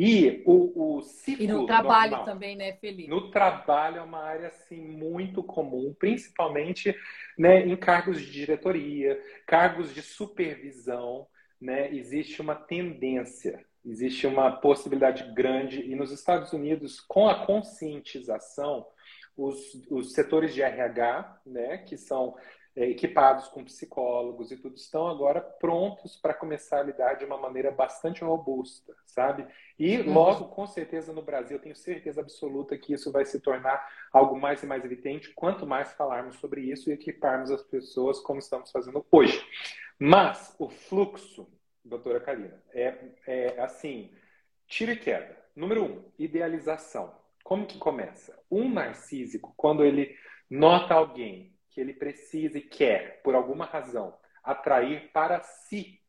[0.00, 1.44] E o, o ciclo.
[1.44, 3.10] E no trabalho normal, também, né, Felipe?
[3.10, 6.94] No trabalho é uma área assim, muito comum, principalmente
[7.36, 11.26] né, em cargos de diretoria, cargos de supervisão.
[11.60, 18.86] Né, existe uma tendência, existe uma possibilidade grande, e nos Estados Unidos, com a conscientização,
[19.36, 19.56] os,
[19.90, 22.36] os setores de RH, né, que são
[22.76, 27.70] equipados com psicólogos e tudo, estão agora prontos para começar a lidar de uma maneira
[27.70, 29.46] bastante robusta, sabe?
[29.78, 30.12] E uhum.
[30.12, 34.38] logo, com certeza, no Brasil, eu tenho certeza absoluta que isso vai se tornar algo
[34.38, 38.70] mais e mais evidente quanto mais falarmos sobre isso e equiparmos as pessoas como estamos
[38.70, 39.44] fazendo hoje.
[39.98, 41.48] Mas o fluxo,
[41.84, 42.94] doutora Karina, é,
[43.26, 44.12] é assim,
[44.66, 45.36] tiro e queda.
[45.56, 47.12] Número um, idealização.
[47.42, 48.38] Como que começa?
[48.48, 50.14] Um narcísico, quando ele
[50.48, 56.00] nota alguém que ele precisa e quer, por alguma razão, atrair para si,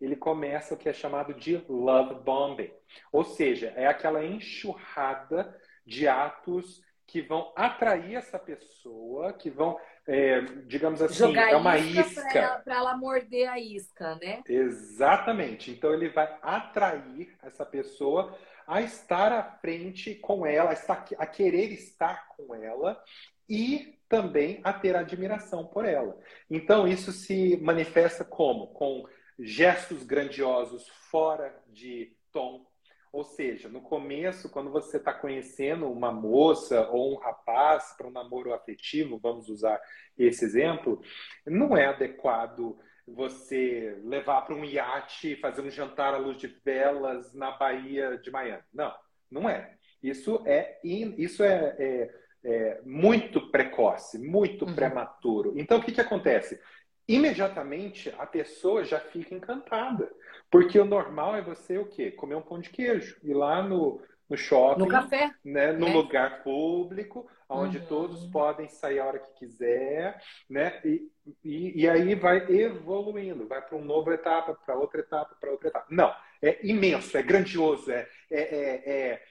[0.00, 2.70] ele começa o que é chamado de love bombing.
[3.10, 5.52] Ou seja, é aquela enxurrada
[5.84, 11.76] de atos que vão atrair essa pessoa, que vão, é, digamos assim, Jogar é uma
[11.76, 12.22] isca.
[12.62, 14.44] Para ela, ela, morder a isca, né?
[14.48, 15.72] Exatamente.
[15.72, 21.26] Então ele vai atrair essa pessoa a estar à frente com ela, a, estar, a
[21.26, 23.02] querer estar com ela
[23.48, 26.18] e também a ter admiração por ela.
[26.50, 28.68] Então, isso se manifesta como?
[28.68, 29.04] Com
[29.38, 32.66] gestos grandiosos fora de tom.
[33.12, 38.10] Ou seja, no começo, quando você está conhecendo uma moça ou um rapaz para um
[38.10, 39.80] namoro afetivo, vamos usar
[40.18, 41.00] esse exemplo,
[41.46, 47.32] não é adequado você levar para um iate, fazer um jantar à luz de velas
[47.32, 48.64] na Baía de Miami.
[48.74, 48.92] Não,
[49.30, 49.76] não é.
[50.02, 54.74] Isso é, isso é, é é, muito precoce, muito uhum.
[54.74, 55.52] prematuro.
[55.56, 56.58] Então, o que, que acontece?
[57.08, 60.10] imediatamente a pessoa já fica encantada.
[60.50, 62.10] Porque o normal é você o quê?
[62.10, 63.18] Comer um pão de queijo.
[63.22, 64.80] Ir lá no, no shopping.
[64.80, 65.30] No café.
[65.44, 65.72] Né?
[65.72, 65.92] No é.
[65.92, 67.86] lugar público, onde uhum.
[67.86, 70.20] todos podem sair a hora que quiser.
[70.48, 70.80] Né?
[70.84, 71.10] E,
[71.44, 73.46] e, e aí vai evoluindo.
[73.46, 75.86] Vai para uma nova etapa, para outra etapa, para outra etapa.
[75.90, 76.14] Não.
[76.42, 77.90] É imenso, é grandioso.
[77.90, 79.22] É, é, é, é,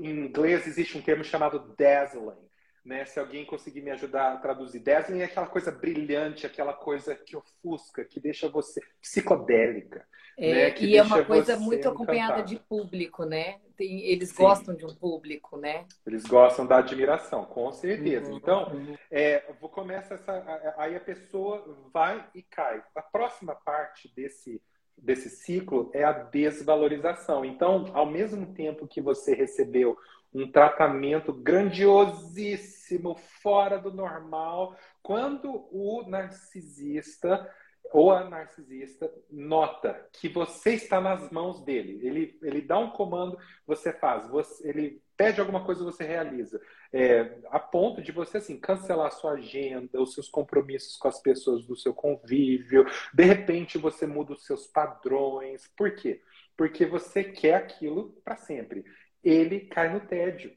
[0.00, 2.44] em inglês existe um termo chamado dazzling
[2.84, 3.04] né?
[3.04, 4.80] Se alguém conseguir me ajudar a traduzir.
[4.80, 10.06] Dazzling é aquela coisa brilhante, aquela coisa que ofusca, que deixa você psicodélica.
[10.36, 10.74] É, né?
[10.80, 13.60] e é uma coisa muito acompanhada de público, né?
[13.76, 14.42] Tem, eles Sim.
[14.42, 15.86] gostam de um público, né?
[16.04, 18.30] Eles gostam da admiração, com certeza.
[18.30, 18.36] Uhum.
[18.36, 18.96] Então, uhum.
[19.10, 19.38] é,
[19.70, 20.74] começa essa.
[20.76, 22.82] Aí a pessoa vai e cai.
[22.94, 24.60] A próxima parte desse
[24.96, 27.44] desse ciclo é a desvalorização.
[27.44, 29.98] Então, ao mesmo tempo que você recebeu
[30.34, 37.48] um tratamento grandiosíssimo, fora do normal, quando o narcisista
[37.92, 42.04] ou a narcisista nota que você está nas mãos dele.
[42.04, 44.26] Ele, ele dá um comando, você faz.
[44.28, 46.60] Você, ele pede alguma coisa, você realiza.
[46.92, 51.64] É, a ponto de você assim cancelar sua agenda, os seus compromissos com as pessoas
[51.64, 52.84] do seu convívio.
[53.12, 55.70] De repente você muda os seus padrões.
[55.76, 56.20] Por quê?
[56.56, 58.84] Porque você quer aquilo para sempre
[59.24, 60.52] ele cai no tédio.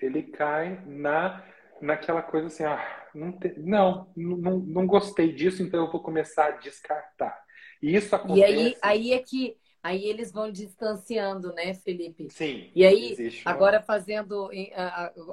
[0.00, 1.44] Ele cai na
[1.82, 6.46] naquela coisa assim, ah, não, te, não, não, não gostei disso, então eu vou começar
[6.46, 7.36] a descartar.
[7.82, 8.40] E isso acontece.
[8.40, 12.28] E aí, aí é que aí eles vão distanciando, né, Felipe?
[12.30, 12.70] Sim.
[12.72, 14.48] E aí, agora fazendo,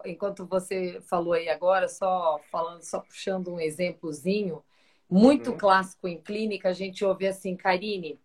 [0.04, 4.63] enquanto você falou aí agora, só falando, só puxando um exemplozinho,
[5.08, 5.58] muito uhum.
[5.58, 8.20] clássico em clínica, a gente ouve assim, Karine,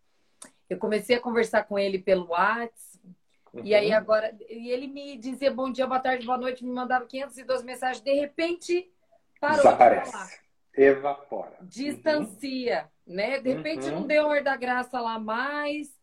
[0.69, 2.94] eu comecei a conversar com ele pelo WhatsApp,
[3.55, 3.65] Uhum.
[3.65, 3.97] E aí uhum.
[3.97, 8.03] agora, e ele me dizia bom dia, boa tarde, boa noite, me mandava 512 mensagens,
[8.03, 8.91] de repente
[9.41, 10.07] parou Desaparece.
[10.07, 10.31] de falar.
[10.77, 11.57] Evapora.
[11.63, 13.15] Distancia, uhum.
[13.15, 13.41] né?
[13.41, 14.01] De repente uhum.
[14.01, 15.95] não deu hora da graça lá mais.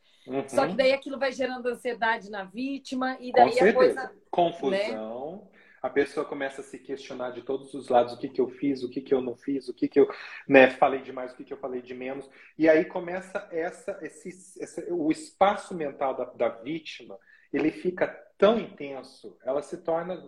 [0.47, 4.11] Só que daí aquilo vai gerando ansiedade na vítima e daí a coisa.
[4.29, 4.71] Confusão.
[4.71, 5.51] Né?
[5.81, 8.83] a pessoa começa a se questionar de todos os lados o que, que eu fiz,
[8.83, 10.07] o que, que eu não fiz, o que, que eu
[10.47, 12.29] né, falei demais, o que, que eu falei de menos.
[12.55, 17.17] E aí começa essa, esse, esse o espaço mental da, da vítima
[17.51, 20.21] ele fica tão intenso, ela se torna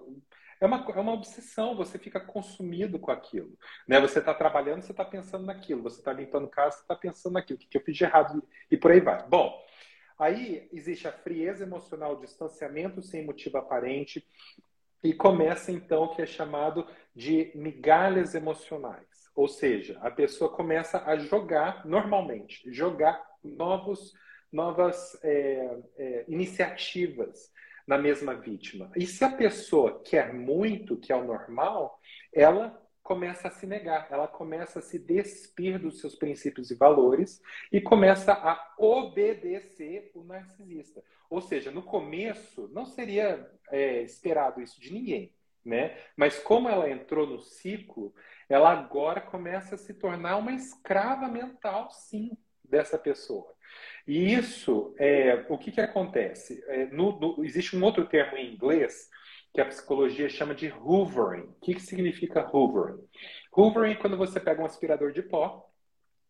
[0.64, 3.52] é uma, é uma obsessão, você fica consumido com aquilo.
[3.86, 4.00] Né?
[4.00, 5.84] Você está trabalhando, você está pensando naquilo.
[5.84, 7.58] Você está limpando casa, você está pensando naquilo.
[7.58, 8.42] O que, que eu fiz de errado?
[8.72, 9.28] E por aí vai.
[9.28, 9.62] Bom,
[10.18, 14.26] aí existe a frieza emocional, o distanciamento sem motivo aparente.
[15.04, 19.30] E começa então o que é chamado de migalhas emocionais.
[19.36, 24.14] Ou seja, a pessoa começa a jogar normalmente, jogar novos
[24.54, 27.52] novas é, é, iniciativas
[27.86, 28.92] na mesma vítima.
[28.96, 32.00] E se a pessoa quer muito, que é o normal,
[32.32, 37.42] ela começa a se negar, ela começa a se despir dos seus princípios e valores
[37.70, 41.04] e começa a obedecer o narcisista.
[41.30, 45.34] Ou seja, no começo não seria é, esperado isso de ninguém,
[45.66, 45.98] né?
[46.16, 48.14] Mas como ela entrou no ciclo,
[48.48, 53.53] ela agora começa a se tornar uma escrava mental, sim, dessa pessoa.
[54.06, 56.64] E isso, é, o que, que acontece?
[56.68, 59.10] É, no, no, existe um outro termo em inglês
[59.54, 61.44] que a psicologia chama de hoovering.
[61.44, 63.00] O que, que significa hoovering?
[63.52, 65.70] Hoovering é quando você pega um aspirador de pó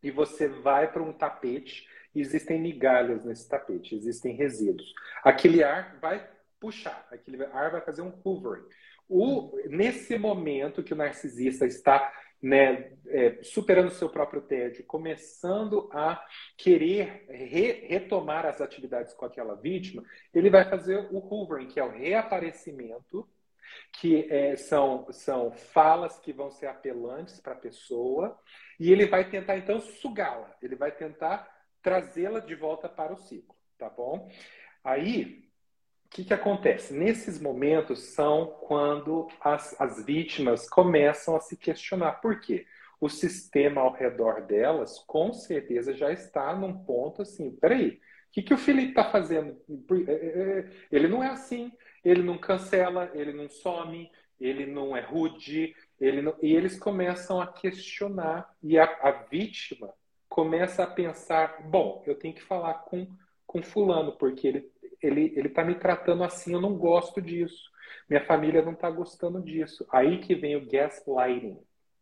[0.04, 4.94] e você vai para um tapete existem migalhas nesse tapete, existem resíduos.
[5.24, 6.28] Aquele ar vai
[6.60, 8.66] puxar, aquele ar vai fazer um hoovering.
[9.10, 12.12] O, nesse momento que o narcisista está
[12.44, 16.22] né, é, superando seu próprio tédio, começando a
[16.58, 20.04] querer re, retomar as atividades com aquela vítima,
[20.34, 23.26] ele vai fazer o hoovering, que é o reaparecimento,
[23.94, 28.38] que é, são, são falas que vão ser apelantes para a pessoa,
[28.78, 31.50] e ele vai tentar então sugá-la, ele vai tentar
[31.82, 34.30] trazê-la de volta para o ciclo, tá bom?
[34.84, 35.50] Aí
[36.13, 36.93] que, que acontece?
[36.93, 42.21] Nesses momentos são quando as, as vítimas começam a se questionar.
[42.21, 42.67] Por quê?
[43.02, 47.99] O sistema ao redor delas, com certeza, já está num ponto assim: peraí, o
[48.32, 49.60] que, que o Felipe está fazendo?
[50.08, 51.71] É, é, é, ele não é assim,
[52.06, 56.36] ele não cancela, ele não some, ele não é rude, ele não...
[56.43, 58.56] e eles começam a questionar.
[58.62, 59.91] E a, a vítima
[60.30, 63.08] começa a pensar: bom, eu tenho que falar com,
[63.47, 64.73] com Fulano, porque ele
[65.04, 67.72] ele ele está me tratando assim, eu não gosto disso.
[68.10, 69.86] Minha família não está gostando disso.
[69.92, 71.60] Aí que vem o gaslighting.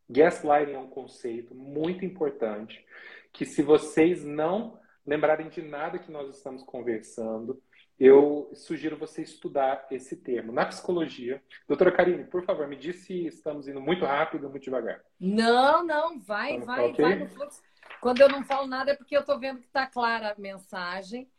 [0.08, 2.84] Gaslighting é um conceito muito importante
[3.32, 7.60] que se vocês não lembrarem de nada que nós estamos conversando,
[7.98, 11.42] eu sugiro você estudar esse termo na psicologia.
[11.68, 15.00] Doutora Karine, por favor, me diz se estamos indo muito rápido ou muito devagar.
[15.20, 17.04] Não, não, vai, vai, okay?
[17.04, 17.62] vai no fluxo.
[18.00, 21.30] quando eu não falo nada é porque eu estou vendo que está clara a mensagem.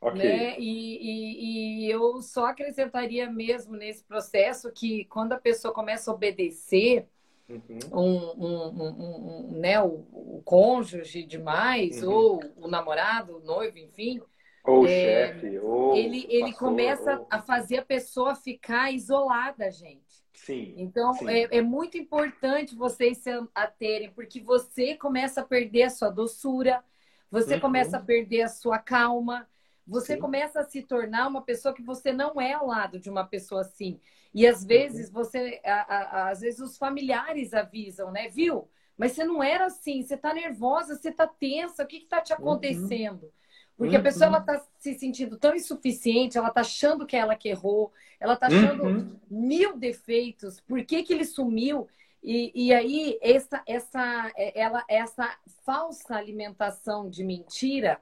[0.00, 0.22] Okay.
[0.22, 0.58] Né?
[0.58, 6.14] E, e, e, eu só acrescentaria mesmo nesse processo que quando a pessoa começa a
[6.14, 7.06] obedecer
[7.46, 7.78] uhum.
[7.92, 12.10] um, um, um, né, o, o cônjuge demais, uhum.
[12.10, 14.22] ou o namorado, o noivo, enfim.
[14.64, 17.26] Ou o é, chefe, ou ele, ele pastor, começa ou...
[17.30, 20.20] a fazer a pessoa ficar isolada, gente.
[20.32, 20.74] Sim.
[20.78, 21.28] Então, sim.
[21.28, 26.82] É, é muito importante vocês se aterem, porque você começa a perder a sua doçura,
[27.30, 27.60] você uhum.
[27.60, 29.46] começa a perder a sua calma,
[29.90, 30.20] você Sim.
[30.20, 33.62] começa a se tornar uma pessoa que você não é ao lado de uma pessoa
[33.62, 33.98] assim.
[34.32, 35.14] E às vezes uhum.
[35.14, 38.28] você, a, a, às vezes os familiares avisam, né?
[38.28, 38.68] Viu?
[38.96, 42.20] Mas você não era assim, você tá nervosa, você tá tensa, o que que tá
[42.20, 42.38] te uhum.
[42.38, 43.24] acontecendo?
[43.24, 43.30] Uhum.
[43.76, 47.34] Porque a pessoa ela tá se sentindo tão insuficiente, ela tá achando que é ela
[47.34, 49.16] que errou, ela tá achando uhum.
[49.28, 51.88] mil defeitos, por que que ele sumiu?
[52.22, 57.98] E, e aí essa essa é, ela essa falsa alimentação de mentira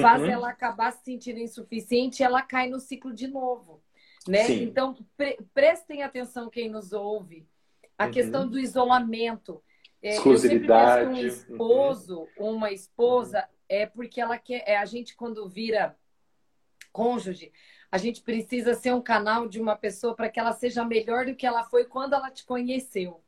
[0.00, 0.28] faz uhum.
[0.28, 3.82] ela acabar se sentindo insuficiente e ela cai no ciclo de novo.
[4.26, 4.50] Né?
[4.52, 7.46] Então, pre prestem atenção quem nos ouve.
[7.98, 8.10] A uhum.
[8.10, 9.62] questão do isolamento.
[10.00, 11.02] É, Exclusividade.
[11.02, 12.54] Eu sempre penso um esposo, uhum.
[12.54, 14.64] uma esposa, é porque ela quer.
[14.66, 15.96] É, a gente, quando vira
[16.92, 17.52] cônjuge,
[17.90, 21.34] a gente precisa ser um canal de uma pessoa para que ela seja melhor do
[21.34, 23.20] que ela foi quando ela te conheceu.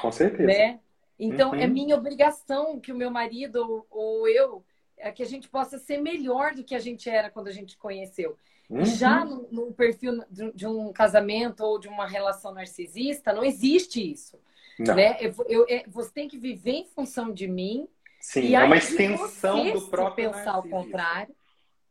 [0.00, 0.46] Com certeza.
[0.46, 0.80] Né?
[1.18, 1.72] Então, é uhum.
[1.72, 4.64] minha obrigação que o meu marido ou, ou eu
[5.02, 7.76] é que a gente possa ser melhor do que a gente era quando a gente
[7.76, 8.36] conheceu.
[8.70, 8.84] Uhum.
[8.84, 14.38] Já no, no, perfil de um casamento ou de uma relação narcisista, não existe isso.
[14.78, 14.94] Não.
[14.94, 15.18] Né?
[15.20, 17.86] Eu, eu, eu, você tem que viver em função de mim.
[18.20, 21.34] Sim, é uma extensão do próprio pensar ao contrário.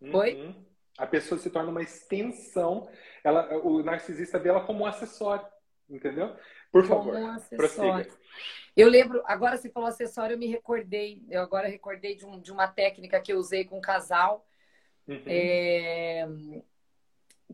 [0.02, 0.16] Uhum.
[0.16, 0.56] Oi?
[0.98, 2.90] A pessoa se torna uma extensão.
[3.24, 5.46] Ela, o narcisista vê ela como um acessório,
[5.92, 6.36] entendeu?
[6.72, 7.40] Por favor, um.
[7.56, 8.08] Prossiga.
[8.76, 12.52] Eu lembro, agora você falou acessório, eu me recordei, eu agora recordei de, um, de
[12.52, 14.48] uma técnica que eu usei com um casal.
[15.08, 15.24] Uhum.
[15.26, 16.28] É,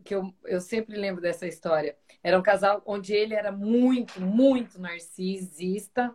[0.04, 1.96] que eu, eu sempre lembro dessa história.
[2.22, 6.14] Era um casal onde ele era muito, muito narcisista.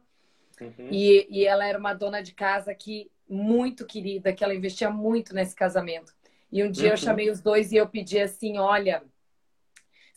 [0.61, 0.89] Uhum.
[0.91, 5.33] E, e ela era uma dona de casa que muito querida, que ela investia muito
[5.33, 6.13] nesse casamento.
[6.51, 6.93] E um dia uhum.
[6.93, 9.03] eu chamei os dois e eu pedi assim: olha,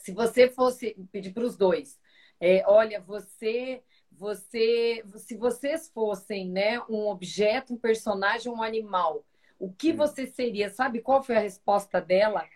[0.06, 0.94] se você fosse.
[1.10, 1.98] Pedir para os dois:
[2.40, 9.26] é, olha, você você, se vocês fossem, né, um objeto, um personagem, um animal,
[9.58, 9.96] o que hum.
[9.96, 10.70] você seria?
[10.70, 12.46] Sabe qual foi a resposta dela?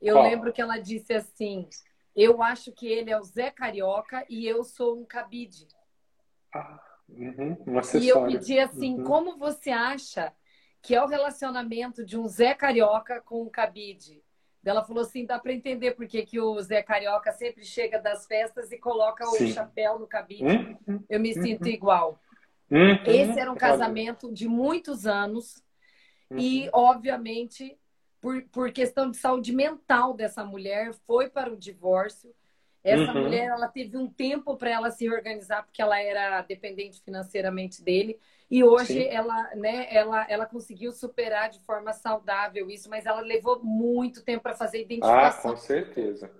[0.00, 0.24] Eu qual?
[0.24, 1.68] lembro que ela disse assim:
[2.14, 5.66] Eu acho que ele é o Zé Carioca e eu sou um cabide.
[6.54, 9.04] Ah, uhum, um e eu pedi assim: uhum.
[9.04, 10.32] Como você acha
[10.80, 14.22] que é o relacionamento de um Zé Carioca com um cabide?
[14.64, 18.26] Ela falou assim: dá para entender por que, que o Zé Carioca sempre chega das
[18.26, 19.44] festas e coloca Sim.
[19.44, 20.44] o chapéu no cabide.
[20.86, 21.04] Uhum.
[21.08, 21.70] Eu me sinto uhum.
[21.70, 22.20] igual.
[22.70, 23.02] Uhum.
[23.06, 25.62] Esse era um casamento de muitos anos
[26.30, 27.78] e, obviamente,
[28.20, 32.34] por, por questão de saúde mental dessa mulher, foi para o divórcio.
[32.88, 33.22] Essa uhum.
[33.22, 38.18] mulher, ela teve um tempo para ela se organizar porque ela era dependente financeiramente dele.
[38.50, 43.62] E hoje ela, né, ela, ela conseguiu superar de forma saudável isso, mas ela levou
[43.62, 45.50] muito tempo para fazer identificação.
[45.50, 46.30] Ah, com certeza.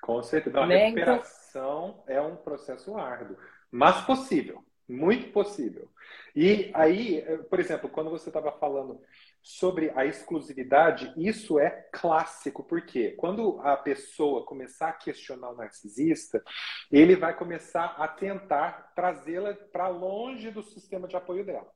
[0.00, 0.60] Com certeza.
[0.60, 0.88] A né?
[0.88, 2.14] Então recuperação então...
[2.14, 3.36] é um processo árduo,
[3.70, 5.90] mas possível, muito possível.
[6.34, 9.00] E aí, por exemplo, quando você estava falando
[9.46, 16.42] sobre a exclusividade, isso é clássico, porque quando a pessoa começar a questionar o narcisista,
[16.90, 21.70] ele vai começar a tentar trazê-la para longe do sistema de apoio dela.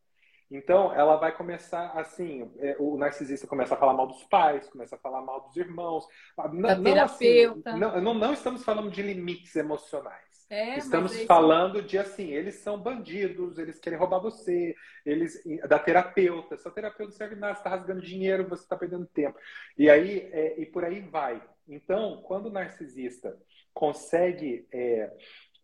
[0.51, 4.97] Então, ela vai começar assim: é, o narcisista começa a falar mal dos pais, começa
[4.97, 6.05] a falar mal dos irmãos.
[6.53, 7.47] Não, não, assim,
[7.79, 10.31] não, não, não estamos falando de limites emocionais.
[10.51, 14.75] É, Estamos é falando de assim, eles são bandidos, eles querem roubar você,
[15.07, 19.39] eles da terapeuta, sua terapeuta serve nada, você está rasgando dinheiro, você está perdendo tempo.
[19.79, 21.41] E aí é, e por aí vai.
[21.69, 23.39] Então, quando o narcisista
[23.73, 25.13] consegue é,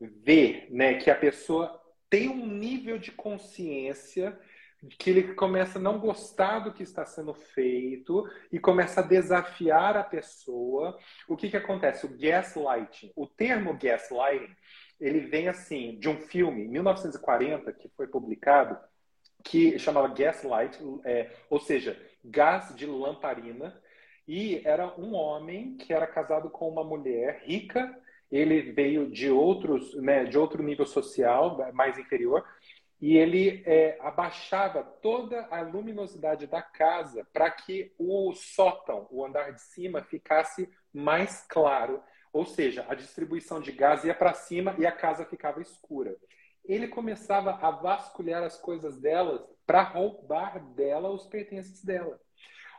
[0.00, 4.38] ver né, que a pessoa tem um nível de consciência
[4.98, 9.96] que ele começa a não gostar do que está sendo feito e começa a desafiar
[9.96, 10.98] a pessoa.
[11.28, 12.06] O que, que acontece?
[12.06, 13.12] O gaslighting.
[13.16, 14.54] O termo gaslighting,
[15.00, 18.78] ele vem assim, de um filme, 1940, que foi publicado,
[19.46, 23.80] que chamava Gaslight, é, ou seja, gás de lamparina,
[24.26, 27.96] e era um homem que era casado com uma mulher rica,
[28.30, 32.44] ele veio de outros, né, de outro nível social, mais inferior,
[33.00, 39.52] e ele é, abaixava toda a luminosidade da casa para que o sótão, o andar
[39.52, 42.02] de cima, ficasse mais claro.
[42.32, 46.16] Ou seja, a distribuição de gás ia para cima e a casa ficava escura.
[46.64, 52.20] ele começava a vasculhar as coisas delas para roubar dela os pertences dela.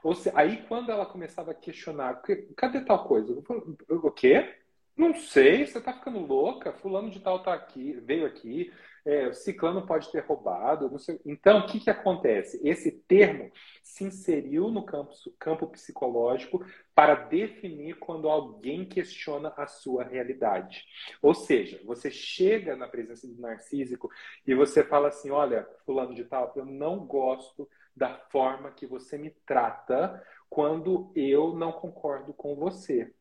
[0.04, 2.22] Ou seja, aí quando ela começava a questionar,
[2.56, 3.42] cadê tal coisa?
[3.90, 4.56] O quê?
[4.96, 6.74] Não sei, você tá ficando louca?
[6.74, 8.74] Fulano de tal tá aqui, veio aqui,
[9.08, 11.18] é, ciclano pode ter roubado, não sei.
[11.26, 12.60] Então, o que, que acontece?
[12.62, 13.50] Esse termo
[13.82, 20.84] se inseriu no campo, campo psicológico para definir quando alguém questiona a sua realidade.
[21.22, 24.10] Ou seja, você chega na presença do narcísico
[24.46, 29.18] e você fala assim: olha, fulano de tal, eu não gosto da forma que você
[29.18, 33.14] me trata quando eu não concordo com você.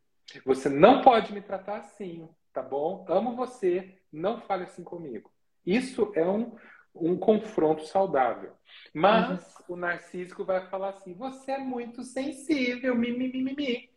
[0.44, 3.04] Você não pode me tratar assim, tá bom?
[3.08, 5.30] Amo você, não fale assim comigo.
[5.66, 6.56] Isso é um,
[6.94, 8.52] um confronto saudável.
[8.94, 9.74] Mas uhum.
[9.74, 13.90] o narcísico vai falar assim: você é muito sensível, mimimi.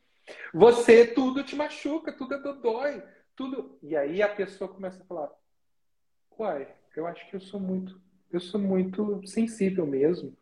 [0.53, 3.03] Você tudo te machuca, tudo é dói,
[3.35, 3.77] tudo.
[3.81, 5.29] E aí a pessoa começa a falar:
[6.37, 8.01] uai, eu acho que eu sou muito,
[8.31, 10.35] eu sou muito sensível mesmo.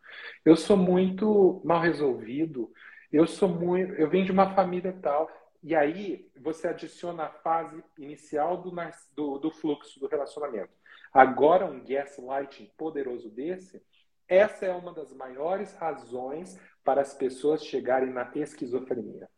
[0.44, 2.72] Eu sou muito mal resolvido.
[3.10, 5.30] Eu sou muito, eu venho de uma família tal.
[5.62, 8.72] E aí você adiciona a fase inicial do,
[9.14, 10.70] do, do fluxo do relacionamento.
[11.12, 13.82] Agora, um gaslighting poderoso desse,
[14.26, 19.28] essa é uma das maiores razões para as pessoas chegarem na esquizofrenia.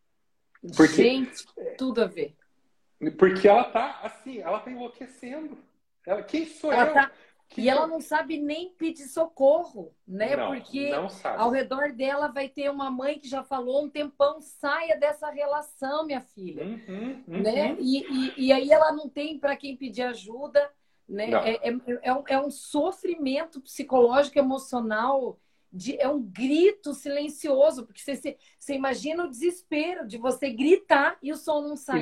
[0.77, 1.45] Porque, Gente,
[1.79, 2.37] tudo a ver.
[3.19, 5.57] Porque ela tá assim, ela tá enlouquecendo.
[6.07, 6.95] Ela, quem sou ela eu?
[6.95, 7.11] Tá...
[7.57, 10.37] E ela não sabe nem pedir socorro, né?
[10.37, 14.41] Não, Porque não ao redor dela vai ter uma mãe que já falou um tempão,
[14.41, 16.65] saia dessa relação, minha filha.
[16.65, 17.43] Uhum, uhum.
[17.43, 17.77] Né?
[17.81, 20.71] E, e, e, aí ela não tem para quem pedir ajuda,
[21.11, 21.31] né?
[21.33, 25.39] É, é, é, um, é um sofrimento psicológico, emocional,
[25.73, 31.33] de, é um grito silencioso, porque você, você imagina o desespero de você gritar e
[31.33, 32.01] o som não sair.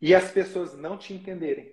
[0.00, 1.72] E as pessoas não te entenderem.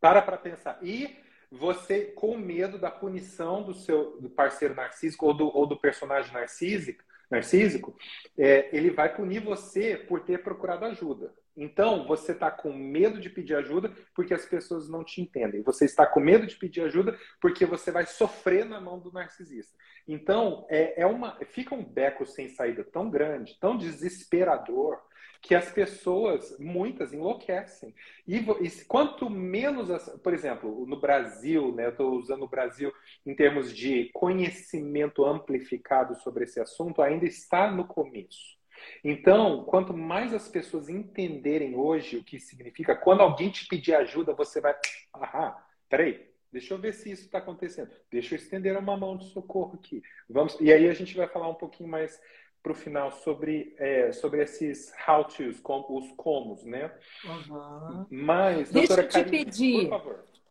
[0.00, 0.78] Para para pensar.
[0.82, 1.16] E
[1.50, 6.32] você com medo da punição do seu do parceiro narcísico ou do, ou do personagem
[6.32, 7.96] narcísico, narcísico
[8.36, 11.34] é, ele vai punir você por ter procurado ajuda.
[11.56, 15.62] Então, você está com medo de pedir ajuda porque as pessoas não te entendem.
[15.62, 19.74] Você está com medo de pedir ajuda porque você vai sofrer na mão do narcisista.
[20.06, 25.00] Então, é, é uma, fica um beco sem saída tão grande, tão desesperador,
[25.40, 27.94] que as pessoas, muitas, enlouquecem.
[28.26, 29.88] E, e quanto menos,
[30.22, 32.92] por exemplo, no Brasil, né, eu estou usando o Brasil
[33.24, 38.55] em termos de conhecimento amplificado sobre esse assunto, ainda está no começo.
[39.02, 44.34] Então, quanto mais as pessoas entenderem hoje o que significa, quando alguém te pedir ajuda,
[44.34, 44.74] você vai.
[45.14, 47.90] Ah, peraí, deixa eu ver se isso está acontecendo.
[48.10, 50.02] Deixa eu estender uma mão de socorro aqui.
[50.28, 50.58] Vamos.
[50.60, 52.20] E aí a gente vai falar um pouquinho mais
[52.66, 56.92] para o final sobre, é, sobre esses how-tos, com, os comos, né?
[57.24, 58.06] Uhum.
[58.10, 59.88] Mas, Deixa eu te Karine, pedir,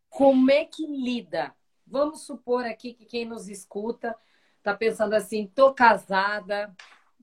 [0.10, 1.54] como é que lida?
[1.86, 4.16] Vamos supor aqui que quem nos escuta
[4.60, 6.74] está pensando assim, tô casada,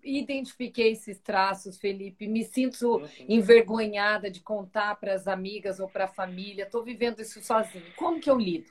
[0.02, 3.08] identifiquei esses traços, Felipe, me sinto uhum.
[3.28, 7.84] envergonhada de contar para as amigas ou para a família, estou vivendo isso sozinho.
[7.96, 8.70] Como que eu lido?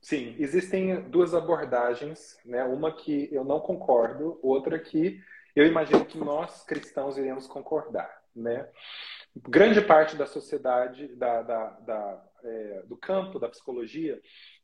[0.00, 2.64] Sim, existem duas abordagens, né?
[2.64, 5.20] Uma que eu não concordo, outra que
[5.54, 8.68] eu imagino que nós cristãos iremos concordar, né?
[9.36, 14.20] Grande parte da sociedade, da, da, da é, do campo da psicologia,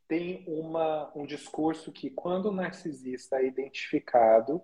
[0.08, 4.62] tem uma, um discurso que quando o narcisista é identificado,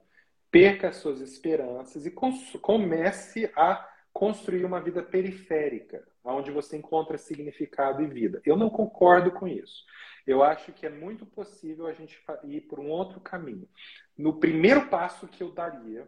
[0.52, 2.12] perca suas esperanças e
[2.60, 8.42] comece a construir uma vida periférica, onde você encontra significado e vida.
[8.44, 9.84] Eu não concordo com isso.
[10.26, 13.66] Eu acho que é muito possível a gente ir por um outro caminho.
[14.16, 16.06] No primeiro passo que eu daria,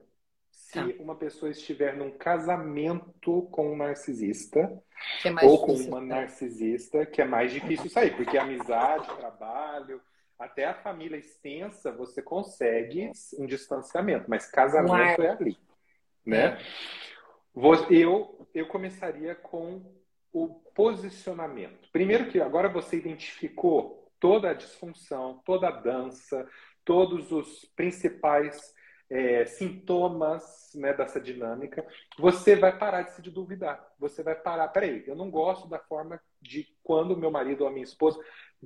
[0.51, 1.03] se tá.
[1.03, 4.81] uma pessoa estiver num casamento com um narcisista
[5.25, 6.07] é ou com uma tá?
[6.07, 10.01] narcisista, que é mais difícil sair, porque amizade, trabalho,
[10.39, 15.59] até a família extensa, você consegue um distanciamento, mas casamento é ali,
[16.25, 16.59] né?
[16.59, 16.59] É.
[17.91, 19.95] Eu, eu começaria com
[20.33, 21.89] o posicionamento.
[21.93, 26.49] Primeiro que agora você identificou toda a disfunção, toda a dança,
[26.85, 28.75] todos os principais
[29.09, 31.87] é, sintomas né, dessa dinâmica,
[32.19, 33.87] você vai parar de se duvidar.
[33.99, 37.71] Você vai parar, peraí, eu não gosto da forma de quando meu marido ou a
[37.71, 38.19] minha esposa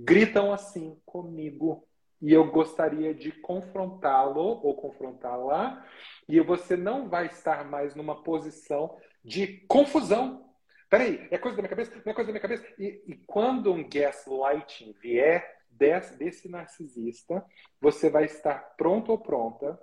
[0.05, 1.87] gritam assim comigo.
[2.21, 5.85] E eu gostaria de confrontá-lo ou confrontá-la,
[6.29, 10.53] e você não vai estar mais numa posição de confusão.
[10.91, 11.95] Peraí, é coisa da minha cabeça?
[12.05, 12.67] Não é coisa da minha cabeça?
[12.77, 17.45] E, e quando um gaslighting vier desse, desse narcisista,
[17.81, 19.79] você vai estar pronto ou pronta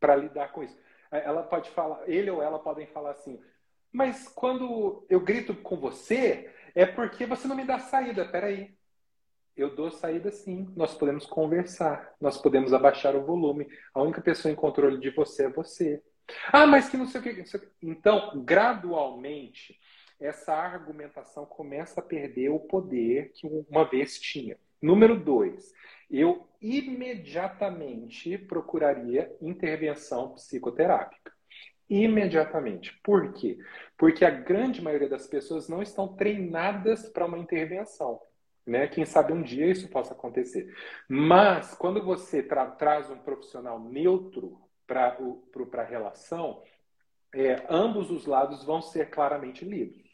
[0.00, 0.76] para lidar com isso.
[1.12, 3.40] Ela pode falar, ele ou ela podem falar assim,
[3.92, 8.24] mas quando eu grito com você, é porque você não me dá saída.
[8.24, 8.74] Peraí,
[9.56, 10.72] eu dou saída sim.
[10.76, 13.68] Nós podemos conversar, nós podemos abaixar o volume.
[13.92, 16.02] A única pessoa em controle de você é você.
[16.52, 17.44] Ah, mas que não sei o que.
[17.82, 19.78] Então, gradualmente,
[20.20, 24.56] essa argumentação começa a perder o poder que uma vez tinha.
[24.80, 25.72] Número dois,
[26.10, 31.32] eu imediatamente procuraria intervenção psicoterápica.
[31.88, 32.98] Imediatamente.
[33.02, 33.58] Por quê?
[33.98, 38.20] Porque a grande maioria das pessoas não estão treinadas para uma intervenção.
[38.66, 38.86] Né?
[38.88, 40.72] Quem sabe um dia isso possa acontecer.
[41.08, 45.16] Mas quando você tra traz um profissional neutro para
[45.78, 46.62] a relação,
[47.34, 50.10] é, ambos os lados vão ser claramente lidos.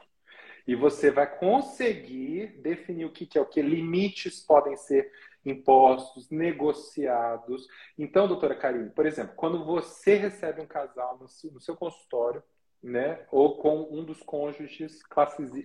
[0.66, 5.10] E você vai conseguir definir o que, que é o que, limites podem ser
[5.44, 7.68] impostos, negociados.
[7.96, 11.28] Então, doutora Karine, por exemplo, quando você recebe um casal no
[11.60, 12.42] seu, consultório,
[12.82, 15.00] né, ou com um dos cônjuges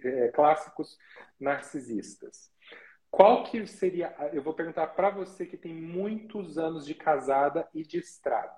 [0.04, 0.98] é, clássicos
[1.40, 2.52] narcisistas,
[3.12, 4.16] qual que seria?
[4.32, 8.56] Eu vou perguntar para você que tem muitos anos de casada e de estrada.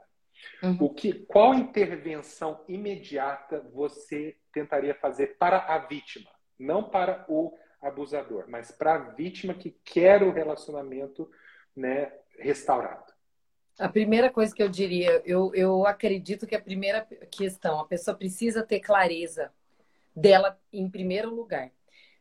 [0.62, 0.78] Uhum.
[0.80, 6.30] O que, qual intervenção imediata você tentaria fazer para a vítima,
[6.60, 11.30] não para o abusador, mas para a vítima que quer o relacionamento
[11.76, 13.12] né, restaurado?
[13.80, 18.16] A primeira coisa que eu diria, eu, eu acredito que a primeira questão, a pessoa
[18.16, 19.51] precisa ter clareza
[20.16, 21.72] dela em primeiro lugar.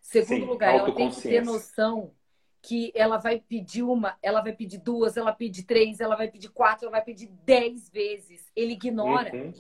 [0.01, 2.15] Segundo Sim, lugar, ela tem que ter noção
[2.63, 6.49] que ela vai pedir uma, ela vai pedir duas, ela pede três, ela vai pedir
[6.49, 8.51] quatro, ela vai pedir dez vezes.
[8.55, 9.35] Ele ignora.
[9.35, 9.53] Uhum.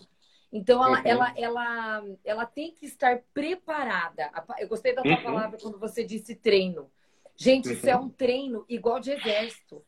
[0.53, 1.07] Então ela, uhum.
[1.07, 4.31] ela, ela, ela tem que estar preparada.
[4.59, 5.23] Eu gostei da tua uhum.
[5.23, 6.89] palavra quando você disse treino.
[7.37, 8.05] Gente, isso é uhum.
[8.05, 9.85] um treino igual de exército.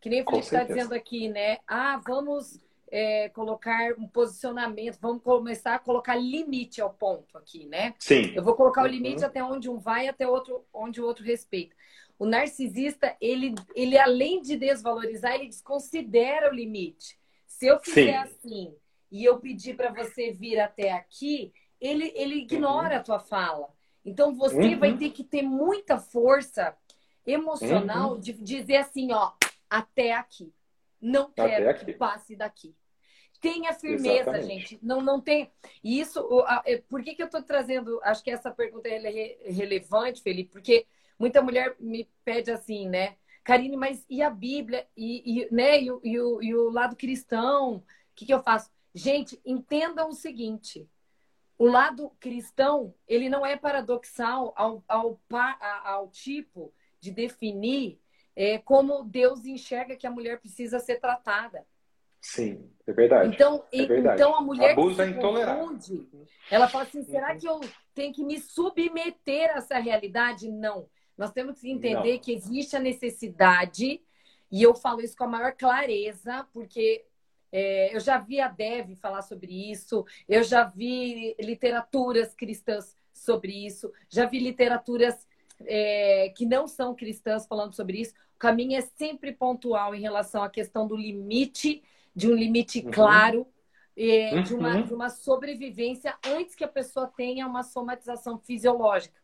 [0.00, 1.58] Que nem o Felipe está dizendo aqui, né?
[1.66, 2.60] Ah, vamos
[2.90, 7.94] é, colocar um posicionamento, vamos começar a colocar limite ao ponto aqui, né?
[7.98, 8.32] Sim.
[8.34, 9.26] Eu vou colocar o limite uhum.
[9.26, 11.74] até onde um vai, até outro, onde o outro respeita.
[12.18, 17.18] O narcisista, ele, ele além de desvalorizar, ele desconsidera o limite.
[17.46, 18.34] Se eu fizer Sim.
[18.34, 18.74] assim
[19.10, 23.00] e eu pedir para você vir até aqui, ele, ele ignora uhum.
[23.00, 23.68] a tua fala.
[24.04, 24.78] Então você uhum.
[24.78, 26.76] vai ter que ter muita força
[27.26, 28.20] emocional uhum.
[28.20, 29.32] de dizer assim, ó,
[29.68, 30.52] até aqui.
[31.00, 31.84] Não quero aqui.
[31.84, 32.74] que passe daqui.
[33.40, 34.70] Tenha firmeza, Exatamente.
[34.70, 34.78] gente.
[34.82, 35.52] Não, não tem.
[35.84, 36.26] E isso,
[36.64, 38.00] é, por que, que eu estou trazendo?
[38.02, 40.86] Acho que essa pergunta é relevante, Felipe, porque
[41.18, 43.16] Muita mulher me pede assim, né?
[43.42, 44.86] Karine, mas e a Bíblia?
[44.96, 45.82] E, e né?
[45.82, 47.76] e, o, e, o, e o lado cristão?
[47.76, 48.70] O que, que eu faço?
[48.94, 50.88] Gente, entendam o seguinte.
[51.58, 55.20] O lado cristão, ele não é paradoxal ao, ao,
[55.84, 58.00] ao tipo de definir
[58.36, 61.66] é, como Deus enxerga que a mulher precisa ser tratada.
[62.20, 63.34] Sim, é verdade.
[63.34, 64.20] Então, é verdade.
[64.20, 66.08] então a mulher Abuso que é se confunde,
[66.50, 67.60] ela fala assim, será que eu
[67.94, 70.48] tenho que me submeter a essa realidade?
[70.50, 70.88] Não.
[71.18, 72.18] Nós temos que entender Não.
[72.20, 74.00] que existe a necessidade,
[74.50, 77.04] e eu falo isso com a maior clareza, porque
[77.50, 83.66] é, eu já vi a Dev falar sobre isso, eu já vi literaturas cristãs sobre
[83.66, 85.26] isso, já vi literaturas
[85.66, 88.14] é, que não são cristãs falando sobre isso.
[88.36, 91.82] O caminho é sempre pontual em relação à questão do limite,
[92.14, 92.90] de um limite uhum.
[92.90, 93.46] claro,
[93.96, 94.42] é, uhum.
[94.42, 99.18] de, uma, de uma sobrevivência antes que a pessoa tenha uma somatização fisiológica.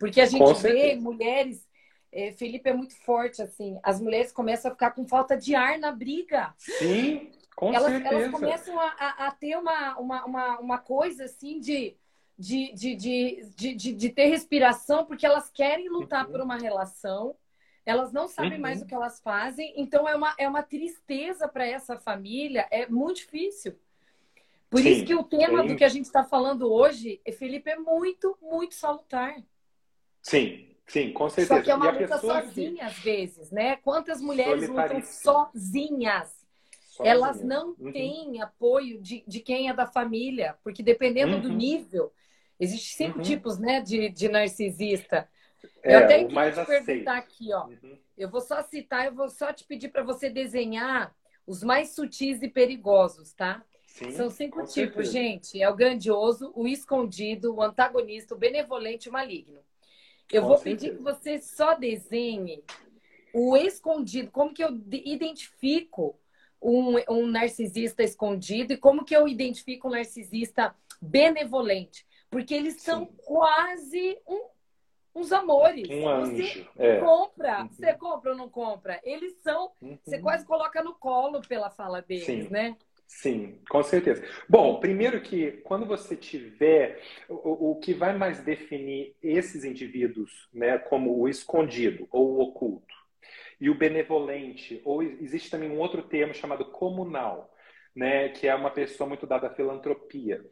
[0.00, 1.68] Porque a gente vê mulheres.
[2.10, 3.78] É, Felipe é muito forte, assim.
[3.82, 6.54] As mulheres começam a ficar com falta de ar na briga.
[6.56, 8.14] Sim, com elas, certeza.
[8.14, 11.94] Elas começam a, a, a ter uma, uma, uma, uma, coisa, assim, de,
[12.36, 16.32] de, de, de, de, de ter respiração, porque elas querem lutar uhum.
[16.32, 17.36] por uma relação.
[17.84, 18.60] Elas não sabem uhum.
[18.60, 19.74] mais o que elas fazem.
[19.76, 22.66] Então, é uma, é uma tristeza para essa família.
[22.70, 23.78] É muito difícil.
[24.70, 27.76] Por Sim, isso que o tema do que a gente está falando hoje, Felipe, é
[27.76, 29.36] muito, muito salutar.
[30.22, 31.56] Sim, sim, com certeza.
[31.56, 32.80] Só que é uma luta sozinha que...
[32.80, 33.76] às vezes, né?
[33.76, 36.40] Quantas mulheres lutam sozinhas?
[37.02, 37.92] Elas não uhum.
[37.92, 41.40] têm apoio de, de quem é da família, porque dependendo uhum.
[41.40, 42.12] do nível,
[42.58, 43.24] existem cinco uhum.
[43.24, 45.28] tipos né, de, de narcisista.
[45.82, 47.66] É, eu até queria te perguntar aqui, ó.
[47.66, 47.98] Uhum.
[48.16, 51.14] Eu vou só citar, eu vou só te pedir para você desenhar
[51.46, 53.64] os mais sutis e perigosos, tá?
[53.86, 55.12] Sim, São cinco tipos, certeza.
[55.12, 55.60] gente.
[55.60, 59.60] É o grandioso, o escondido, o antagonista, o benevolente e o maligno.
[60.32, 60.76] Eu Com vou certeza.
[60.86, 62.62] pedir que você só desenhe
[63.32, 64.30] o escondido.
[64.30, 66.18] Como que eu identifico
[66.60, 72.06] um, um narcisista escondido e como que eu identifico um narcisista benevolente?
[72.28, 72.80] Porque eles Sim.
[72.80, 74.46] são quase um,
[75.14, 75.88] uns amores.
[75.90, 76.20] Um.
[76.20, 77.00] Você é.
[77.00, 77.68] compra, uhum.
[77.68, 79.00] você compra ou não compra?
[79.02, 79.98] Eles são, uhum.
[80.04, 82.48] você quase coloca no colo pela fala deles, Sim.
[82.50, 82.76] né?
[83.12, 84.22] Sim, com certeza.
[84.48, 90.78] Bom, primeiro que quando você tiver o, o que vai mais definir esses indivíduos, né,
[90.78, 92.94] como o escondido ou o oculto,
[93.60, 97.52] e o benevolente, ou existe também um outro termo chamado comunal,
[97.94, 100.44] né, que é uma pessoa muito dada à filantropia.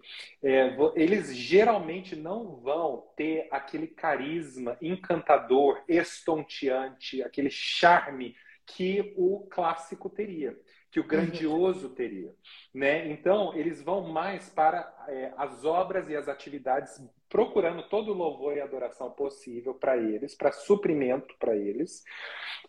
[0.42, 8.34] É, eles geralmente não vão ter aquele carisma encantador, estonteante, aquele charme
[8.66, 10.56] que o clássico teria
[10.90, 11.08] que o uhum.
[11.08, 12.34] grandioso teria.
[12.72, 13.10] Né?
[13.10, 18.56] Então, eles vão mais para é, as obras e as atividades, procurando todo o louvor
[18.56, 22.02] e adoração possível para eles, para suprimento para eles.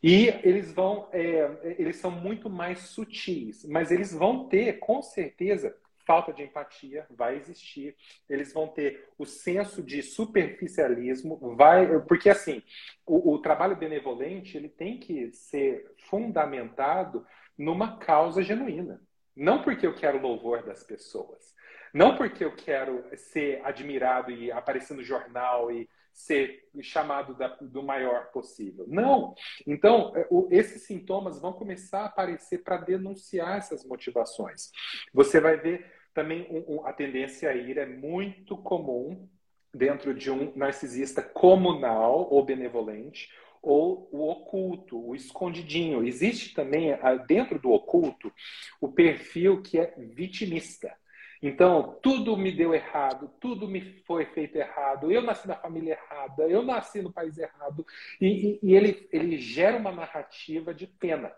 [0.04, 5.76] E eles vão, é, eles são muito mais sutis, mas eles vão ter, com certeza,
[6.10, 7.96] falta de empatia vai existir,
[8.28, 12.64] eles vão ter o senso de superficialismo, vai, porque assim,
[13.06, 17.24] o, o trabalho benevolente ele tem que ser fundamentado
[17.60, 19.02] numa causa genuína.
[19.36, 21.54] Não porque eu quero louvor das pessoas.
[21.94, 27.84] Não porque eu quero ser admirado e aparecer no jornal e ser chamado da, do
[27.84, 28.86] maior possível.
[28.88, 29.34] Não.
[29.66, 34.72] Então, é, esses sintomas vão começar a aparecer para denunciar essas motivações.
[35.14, 39.28] Você vai ver também um, um, a tendência a ir é muito comum
[39.74, 43.30] dentro de um narcisista comunal ou benevolente,
[43.62, 46.06] ou o oculto, o escondidinho.
[46.06, 48.32] Existe também, ah, dentro do oculto,
[48.80, 50.94] o perfil que é vitimista.
[51.42, 56.44] Então, tudo me deu errado, tudo me foi feito errado, eu nasci na família errada,
[56.44, 57.86] eu nasci no país errado.
[58.20, 61.32] E, e, e ele, ele gera uma narrativa de pena,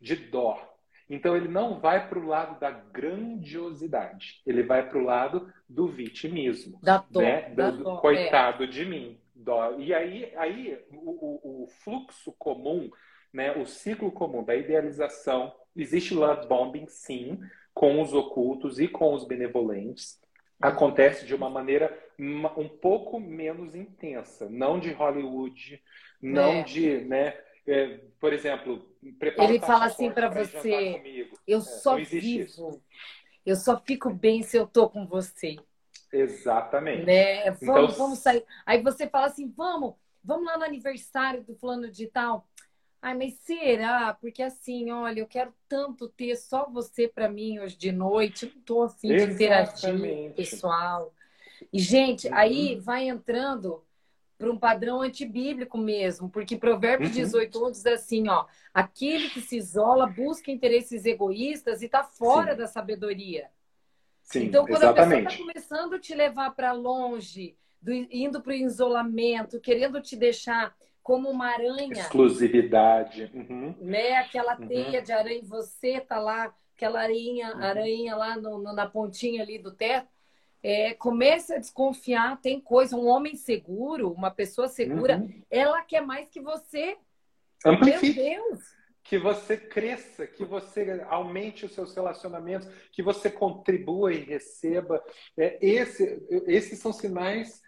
[0.00, 0.70] de dó.
[1.10, 5.86] Então, ele não vai para o lado da grandiosidade, ele vai para o lado do
[5.86, 6.80] vitimismo.
[6.82, 7.22] Da dor.
[7.22, 7.50] Né?
[7.50, 8.66] Da do, dor, coitado é.
[8.66, 9.20] de mim.
[9.78, 12.90] E aí, aí o, o, fluxo comum,
[13.32, 17.40] né, o ciclo comum da idealização, existe love bombing, sim,
[17.72, 20.20] com os ocultos e com os benevolentes.
[20.60, 25.82] Acontece de uma maneira um pouco menos intensa, não de Hollywood,
[26.22, 26.62] não é.
[26.62, 31.02] de, né, é, por exemplo, ele fala assim para você:
[31.46, 32.82] eu é, só vivo, isso.
[33.44, 35.56] eu só fico bem se eu tô com você.
[36.14, 37.04] Exatamente.
[37.04, 37.50] Né?
[37.50, 37.86] Vamos, então...
[37.88, 38.44] vamos sair.
[38.64, 42.46] Aí você fala assim: vamos, vamos lá no aniversário do fulano de tal.
[43.02, 44.14] Ai, mas será?
[44.14, 48.50] Porque assim, olha, eu quero tanto ter só você para mim hoje de noite.
[48.54, 51.12] não tô afim de interagir, pessoal.
[51.70, 52.34] E, gente, uhum.
[52.34, 53.84] aí vai entrando
[54.38, 57.16] para um padrão antibíblico mesmo, porque Provérbios uhum.
[57.16, 62.58] 18 diz assim, ó, aquele que se isola busca interesses egoístas e está fora Sim.
[62.58, 63.50] da sabedoria.
[64.24, 65.26] Sim, então, quando exatamente.
[65.26, 70.00] a pessoa está começando a te levar para longe, do, indo para o isolamento, querendo
[70.00, 71.92] te deixar como uma aranha.
[71.92, 73.30] Exclusividade.
[73.34, 73.74] Uhum.
[73.78, 74.16] Né?
[74.16, 74.66] Aquela uhum.
[74.66, 77.62] teia de aranha, você tá lá, aquela aranha, uhum.
[77.62, 80.08] aranha lá no, no, na pontinha ali do teto.
[80.62, 85.42] É, comece a desconfiar, tem coisa, um homem seguro, uma pessoa segura, uhum.
[85.50, 86.96] ela quer mais que você.
[87.66, 88.18] Amplifique.
[88.18, 88.60] Meu Deus!
[89.04, 95.04] Que você cresça, que você aumente os seus relacionamentos, que você contribua e receba.
[95.36, 97.62] É, esse, esses são sinais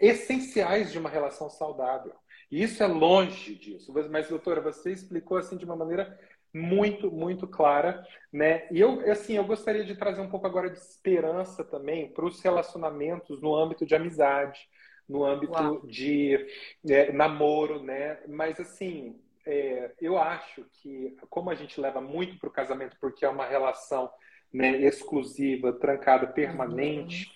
[0.00, 2.12] essenciais de uma relação saudável.
[2.50, 3.94] E isso é longe disso.
[4.10, 6.18] Mas, doutora, você explicou assim de uma maneira
[6.52, 8.66] muito, muito clara, né?
[8.72, 12.40] E eu, assim, eu gostaria de trazer um pouco agora de esperança também para os
[12.40, 14.68] relacionamentos no âmbito de amizade,
[15.08, 15.86] no âmbito Uau.
[15.86, 16.44] de
[16.88, 18.18] é, namoro, né?
[18.26, 19.16] Mas assim,
[19.50, 23.46] é, eu acho que, como a gente leva muito para o casamento, porque é uma
[23.46, 24.08] relação
[24.52, 27.32] né, exclusiva, trancada, permanente,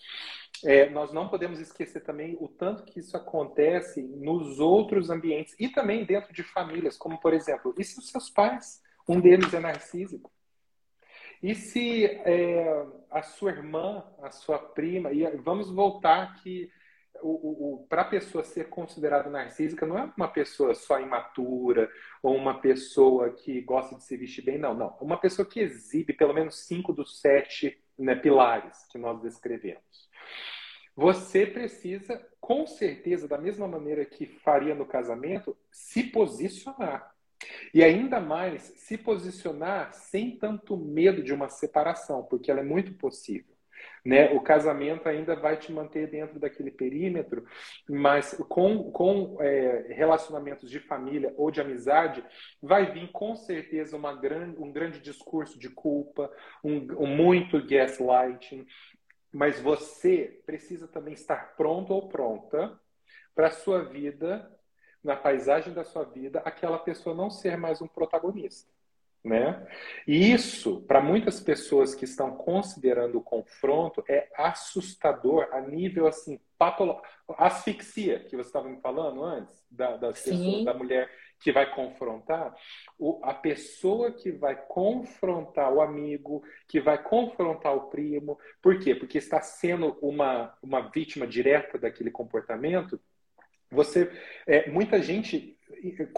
[0.62, 0.71] uhum.
[0.71, 5.69] é, nós não podemos esquecer também o tanto que isso acontece nos outros ambientes e
[5.69, 9.59] também dentro de famílias, como por exemplo, e se os seus pais, um deles é
[9.59, 10.33] narcísico?
[11.43, 16.71] E se é, a sua irmã, a sua prima, e vamos voltar que
[17.23, 21.91] o, o para a pessoa ser considerada narcísica não é uma pessoa só imatura
[22.23, 24.97] ou uma pessoa que gosta de se vestir bem, não, não.
[25.01, 30.09] Uma pessoa que exibe pelo menos cinco dos sete né, pilares que nós descrevemos.
[30.97, 37.12] Você precisa, com certeza, da mesma maneira que faria no casamento, se posicionar.
[37.73, 42.95] E ainda mais, se posicionar sem tanto medo de uma separação, porque ela é muito
[42.95, 43.54] possível.
[44.05, 44.31] Né?
[44.35, 47.47] O casamento ainda vai te manter dentro daquele perímetro,
[47.89, 52.23] mas com, com é, relacionamentos de família ou de amizade,
[52.61, 56.31] vai vir com certeza uma grande, um grande discurso de culpa,
[56.63, 58.67] um, um muito gaslighting,
[59.33, 62.79] mas você precisa também estar pronto ou pronta
[63.35, 64.51] para a sua vida,
[65.03, 68.74] na paisagem da sua vida, aquela pessoa não ser mais um protagonista.
[69.25, 69.66] Né?
[70.07, 76.39] E isso, para muitas pessoas que estão considerando o confronto, é assustador a nível assim,
[76.59, 77.07] patológico.
[77.39, 81.11] Asfixia, que você estava me falando antes, da, das pessoas, da mulher
[81.41, 82.55] que vai confrontar,
[82.99, 88.95] o, a pessoa que vai confrontar o amigo, que vai confrontar o primo, por quê?
[88.95, 93.01] Porque está sendo uma, uma vítima direta daquele comportamento.
[93.70, 94.11] Você,
[94.47, 95.59] é, muita gente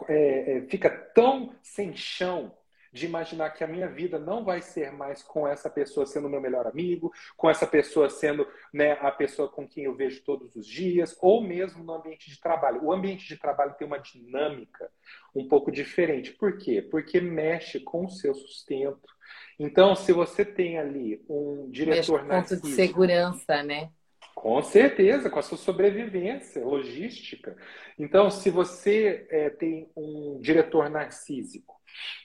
[0.09, 2.53] é, é, fica tão sem chão
[2.97, 6.41] de imaginar que a minha vida não vai ser mais com essa pessoa sendo meu
[6.41, 10.67] melhor amigo, com essa pessoa sendo né, a pessoa com quem eu vejo todos os
[10.67, 12.83] dias, ou mesmo no ambiente de trabalho.
[12.83, 14.91] O ambiente de trabalho tem uma dinâmica
[15.35, 16.33] um pouco diferente.
[16.33, 16.81] Por quê?
[16.81, 19.15] Porque mexe com o seu sustento.
[19.59, 22.67] Então, se você tem ali um diretor mexe narcísico...
[22.67, 23.91] de segurança, né?
[24.35, 27.57] Com certeza, com a sua sobrevivência logística.
[27.99, 31.77] Então, se você é, tem um diretor narcísico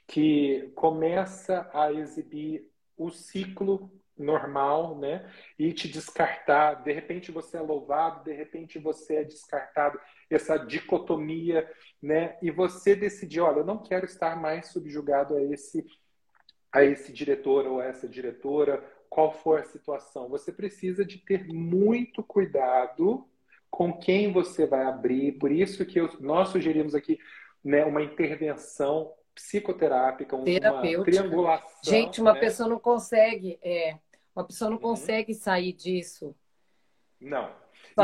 [0.07, 5.30] que começa a exibir o ciclo normal, né?
[5.57, 6.84] E te descartar.
[6.84, 9.99] De repente você é louvado, de repente você é descartado.
[10.30, 11.69] Essa dicotomia,
[12.01, 12.38] né?
[12.41, 15.86] E você decidir, olha, eu não quero estar mais subjugado a esse
[16.74, 20.30] a esse diretor ou a essa diretora, qual for a situação.
[20.30, 23.28] Você precisa de ter muito cuidado
[23.69, 25.34] com quem você vai abrir.
[25.34, 27.19] Por isso que eu, nós sugerimos aqui
[27.61, 30.45] né, uma intervenção psicoterápica, uma
[31.03, 31.69] triangulação.
[31.83, 32.39] Gente, uma né?
[32.39, 33.97] pessoa não consegue, é,
[34.35, 34.83] uma pessoa não uhum.
[34.83, 36.35] consegue sair disso.
[37.19, 37.49] Não.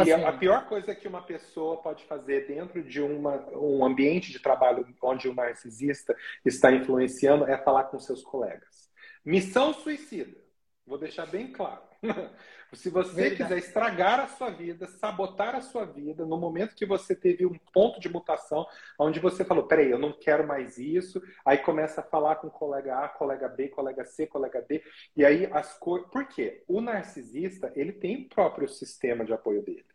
[0.05, 4.39] E a, pior coisa que uma pessoa pode fazer dentro de uma, um ambiente de
[4.39, 8.89] trabalho onde o narcisista está influenciando é falar com seus colegas.
[9.23, 10.38] Missão suicida.
[10.85, 11.81] Vou deixar bem claro.
[12.74, 13.36] Se você Verdade.
[13.43, 17.57] quiser estragar a sua vida, sabotar a sua vida, no momento que você teve um
[17.74, 18.68] ponto de mutação,
[18.99, 23.05] onde você falou, peraí, eu não quero mais isso, aí começa a falar com colega
[23.05, 24.84] A, colega B, colega C, colega D,
[25.15, 26.09] e aí as coisas.
[26.09, 26.63] Por quê?
[26.68, 29.86] O narcisista, ele tem o próprio sistema de apoio dele.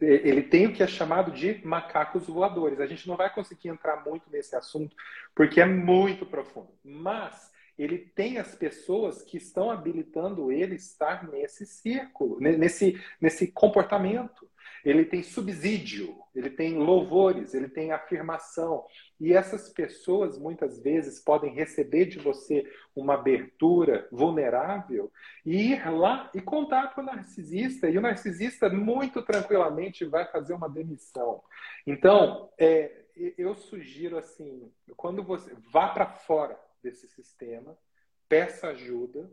[0.00, 2.80] Ele tem o que é chamado de macacos voadores.
[2.80, 4.96] A gente não vai conseguir entrar muito nesse assunto,
[5.34, 6.70] porque é muito profundo.
[6.82, 7.49] Mas
[7.82, 14.46] ele tem as pessoas que estão habilitando ele estar nesse círculo, nesse, nesse comportamento.
[14.84, 18.84] Ele tem subsídio, ele tem louvores, ele tem afirmação.
[19.18, 22.64] E essas pessoas muitas vezes podem receber de você
[22.94, 25.10] uma abertura vulnerável
[25.44, 27.88] e ir lá e contar para o narcisista.
[27.88, 31.42] E o narcisista, muito tranquilamente, vai fazer uma demissão.
[31.86, 33.04] Então, é,
[33.38, 37.76] eu sugiro assim: quando você vá para fora desse sistema,
[38.28, 39.30] peça ajuda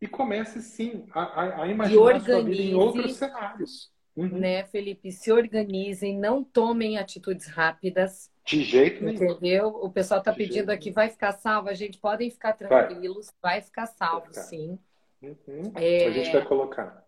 [0.00, 3.90] e comece sim a, a, imaginar sua vida em outros cenários.
[4.16, 4.38] Uhum.
[4.38, 5.12] Né, Felipe?
[5.12, 8.30] Se organizem, não tomem atitudes rápidas.
[8.44, 9.32] De jeito nenhum.
[9.32, 9.68] Entendeu?
[9.68, 11.68] O pessoal está pedindo aqui, vai ficar salvo?
[11.68, 14.42] A gente podem ficar tranquilos, vai, vai ficar salvo, vai ficar.
[14.42, 14.78] sim.
[15.22, 15.72] Uhum.
[15.76, 16.06] É...
[16.06, 17.06] A gente vai colocar.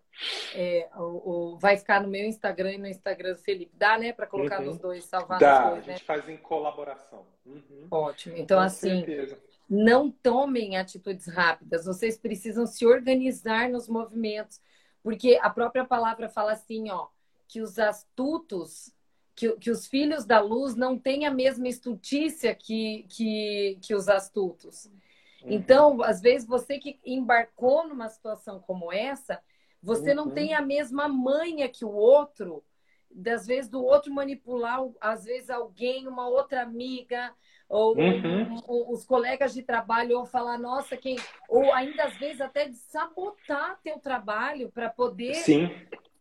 [0.53, 3.75] É, o, o, vai ficar no meu Instagram e no Instagram do Felipe.
[3.75, 4.13] Dá, né?
[4.13, 4.67] Para colocar uhum.
[4.67, 6.05] nos dois, salvar Dá, nos dois, a gente né?
[6.05, 7.25] faz em colaboração.
[7.45, 7.87] Uhum.
[7.89, 8.37] Ótimo.
[8.37, 9.39] Então, Com assim, certeza.
[9.69, 11.85] Não tomem atitudes rápidas.
[11.85, 14.61] Vocês precisam se organizar nos movimentos.
[15.01, 17.07] Porque a própria palavra fala assim, ó,
[17.47, 18.93] que os astutos,
[19.35, 24.07] que, que os filhos da luz não têm a mesma estutícia que, que, que os
[24.07, 24.85] astutos.
[24.85, 25.51] Uhum.
[25.51, 29.41] Então, às vezes, você que embarcou numa situação como essa
[29.83, 30.15] você uhum.
[30.15, 32.63] não tem a mesma manha que o outro,
[33.11, 37.35] das vezes do outro manipular, às vezes alguém, uma outra amiga,
[37.73, 38.43] ou uhum.
[38.43, 41.17] um, um, os colegas de trabalho, ou falar, nossa, quem.
[41.49, 45.71] Ou ainda às vezes até de sabotar teu trabalho para poder Sim.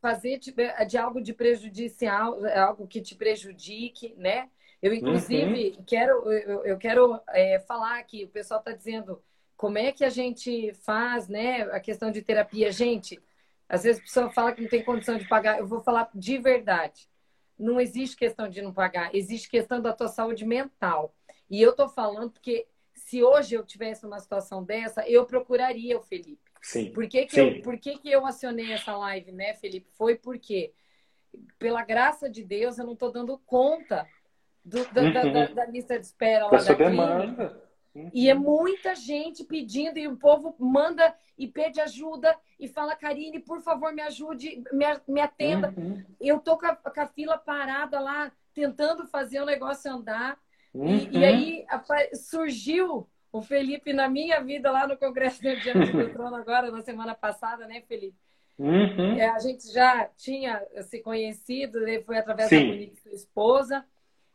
[0.01, 0.55] fazer de,
[0.89, 4.49] de, algo de prejudicial, algo que te prejudique, né?
[4.81, 5.85] Eu, inclusive, uhum.
[5.87, 9.23] quero, eu, eu quero é, falar aqui, o pessoal está dizendo
[9.55, 11.63] como é que a gente faz, né?
[11.65, 12.73] A questão de terapia.
[12.73, 13.21] Gente,
[13.69, 15.59] às vezes a pessoa fala que não tem condição de pagar.
[15.59, 17.12] Eu vou falar de verdade.
[17.59, 21.15] Não existe questão de não pagar, existe questão da tua saúde mental.
[21.51, 26.03] E eu estou falando porque se hoje eu tivesse uma situação dessa, eu procuraria o
[26.03, 26.51] Felipe.
[26.63, 26.93] Sim.
[26.93, 27.57] Por que, que, Sim.
[27.57, 29.91] Eu, por que, que eu acionei essa live, né, Felipe?
[29.93, 30.73] Foi porque,
[31.59, 34.07] pela graça de Deus, eu não estou dando conta
[34.65, 35.13] do, da, uhum.
[35.13, 37.63] da, da, da, lista de espera lá da, da demanda.
[37.95, 38.11] Uhum.
[38.13, 43.39] E é muita gente pedindo, e o povo manda e pede ajuda e fala, Karine,
[43.39, 45.75] por favor, me ajude, me, me atenda.
[45.77, 46.03] Uhum.
[46.21, 50.39] Eu tô com a, com a, fila parada lá, tentando fazer o negócio andar.
[50.73, 50.89] Uhum.
[50.89, 51.67] E, e, aí
[52.15, 56.83] surgiu o Felipe na minha vida lá no Congresso de Diante do Trono agora, na
[56.83, 58.17] semana passada, né, Felipe?
[58.59, 59.17] Uhum.
[59.19, 62.87] É, a gente já tinha se conhecido, né, foi através Sim.
[62.87, 63.85] da sua esposa.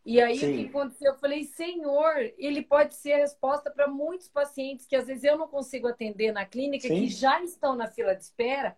[0.08, 0.54] E aí Sim.
[0.54, 1.12] o que aconteceu?
[1.12, 5.38] Eu falei, Senhor, ele pode ser a resposta para muitos pacientes que às vezes eu
[5.38, 7.02] não consigo atender na clínica, Sim.
[7.02, 8.78] que já estão na fila de espera.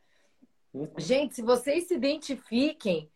[0.73, 0.89] Uhum.
[0.97, 3.11] Gente, se vocês se identifiquem,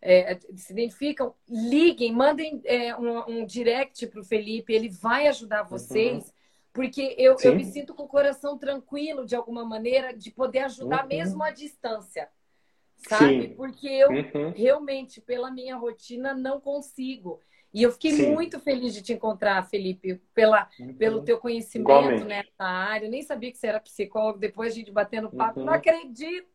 [0.00, 5.64] é, se identificam, liguem, mandem é, um, um, direct para o Felipe, ele vai ajudar
[5.64, 5.68] uhum.
[5.68, 6.24] vocês.
[6.24, 6.32] Uhum.
[6.72, 11.02] Porque eu, eu me sinto com o coração tranquilo, de alguma maneira, de poder ajudar
[11.02, 11.08] uhum.
[11.08, 12.30] mesmo à distância
[13.06, 13.48] sabe?
[13.48, 13.54] Sim.
[13.54, 14.50] Porque eu uhum.
[14.50, 17.40] realmente, pela minha rotina, não consigo.
[17.72, 18.32] E eu fiquei Sim.
[18.32, 20.94] muito feliz de te encontrar, Felipe, pela, uhum.
[20.94, 22.24] pelo teu conhecimento Igualmente.
[22.24, 23.06] nessa área.
[23.06, 25.66] Eu nem sabia que você era psicólogo, depois a gente batendo papo, uhum.
[25.66, 26.48] não acredito.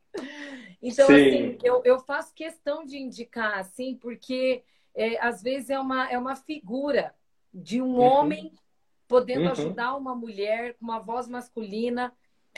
[0.81, 1.13] Então, Sim.
[1.13, 6.17] assim, eu, eu faço questão de indicar, assim, porque é, às vezes é uma, é
[6.17, 7.13] uma figura
[7.53, 8.01] de um uhum.
[8.01, 8.53] homem
[9.07, 9.51] podendo uhum.
[9.51, 12.11] ajudar uma mulher com uma voz masculina,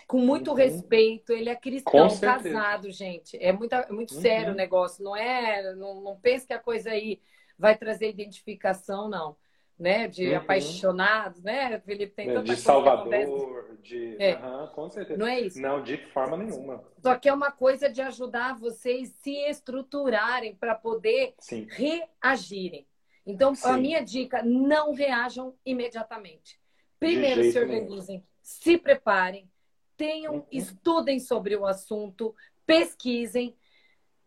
[0.08, 0.58] com muito uhum.
[0.58, 1.34] respeito.
[1.34, 3.38] Ele é cristão, casado, gente.
[3.38, 5.04] É muito, é muito sério o negócio.
[5.04, 7.22] Não é, não, não pense que a coisa aí
[7.58, 9.36] vai trazer identificação, não.
[9.78, 10.08] Né?
[10.08, 10.38] De uhum.
[10.38, 11.80] apaixonados, né?
[11.82, 14.16] Felipe tem tanta De Salvador, de.
[14.20, 14.36] É.
[14.36, 15.20] Uhum, com certeza.
[15.20, 15.62] Não é isso?
[15.62, 16.82] Não, de forma nenhuma.
[17.02, 21.68] Só que é uma coisa de ajudar vocês se estruturarem para poder Sim.
[21.70, 22.88] reagirem.
[23.26, 23.68] Então, Sim.
[23.68, 26.58] a minha dica: não reajam imediatamente.
[26.98, 29.50] Primeiro se organizem, se preparem,
[29.98, 30.46] tenham, uhum.
[30.52, 32.34] estudem sobre o assunto,
[32.66, 33.56] pesquisem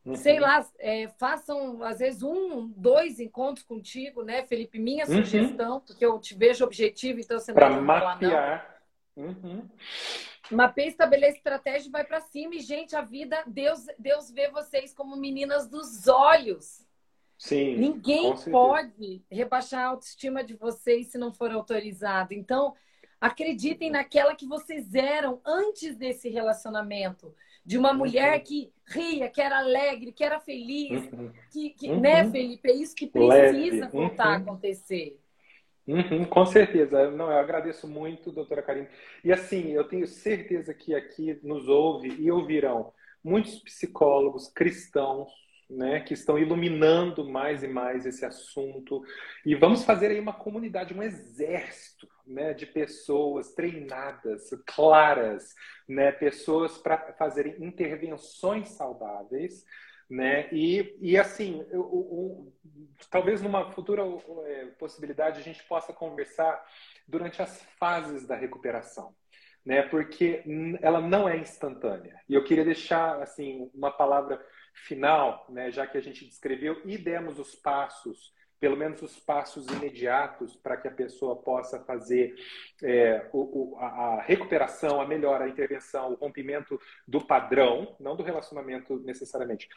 [0.04, 0.16] Uhum.
[0.16, 4.78] Sei lá, é, façam às vezes um, dois encontros contigo, né, Felipe?
[4.78, 5.16] Minha uhum.
[5.16, 8.82] sugestão, porque eu te vejo objetivo, então você não Para mapear.
[9.16, 9.68] Uhum.
[10.50, 12.54] Mapeia, estabeleça estratégia e vai para cima.
[12.54, 16.86] E, gente, a vida, Deus, Deus vê vocês como meninas dos olhos.
[17.36, 17.76] Sim.
[17.76, 22.32] Ninguém pode rebaixar a autoestima de vocês se não for autorizado.
[22.32, 22.74] Então,
[23.20, 27.34] acreditem naquela que vocês eram antes desse relacionamento
[27.68, 31.30] de uma mulher que ria, que era alegre, que era feliz, uhum.
[31.52, 32.00] que, que uhum.
[32.00, 32.70] né, Felipe?
[32.70, 34.32] É isso que precisa voltar uhum.
[34.32, 35.20] a acontecer.
[35.86, 37.10] Uhum, com certeza.
[37.10, 38.88] Não, eu agradeço muito, doutora Karine.
[39.22, 42.90] E assim, eu tenho certeza que aqui nos ouve e ouvirão
[43.22, 45.30] muitos psicólogos cristãos,
[45.68, 49.02] né, que estão iluminando mais e mais esse assunto.
[49.44, 55.54] E vamos fazer aí uma comunidade, um exército né, de pessoas treinadas, claras,
[55.88, 59.64] né, pessoas para fazerem intervenções saudáveis.
[60.08, 60.48] Né?
[60.52, 62.52] E, e assim, eu, eu,
[63.10, 64.02] talvez numa futura
[64.46, 66.64] é, possibilidade a gente possa conversar
[67.06, 69.14] durante as fases da recuperação.
[69.64, 69.82] Né?
[69.82, 70.42] Porque
[70.80, 72.20] ela não é instantânea.
[72.28, 76.96] E eu queria deixar assim uma palavra final, né, já que a gente descreveu e
[76.96, 82.34] demos os passos, pelo menos os passos imediatos para que a pessoa possa fazer
[82.82, 88.22] é, o, o, a recuperação, a melhora, a intervenção, o rompimento do padrão, não do
[88.22, 89.68] relacionamento necessariamente.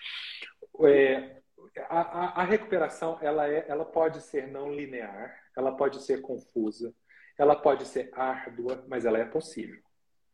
[0.84, 1.41] É,
[1.89, 6.93] a, a, a, recuperação ela, é, ela pode ser não linear, ela pode ser confusa,
[7.38, 9.79] ela pode ser árdua, mas ela é possível.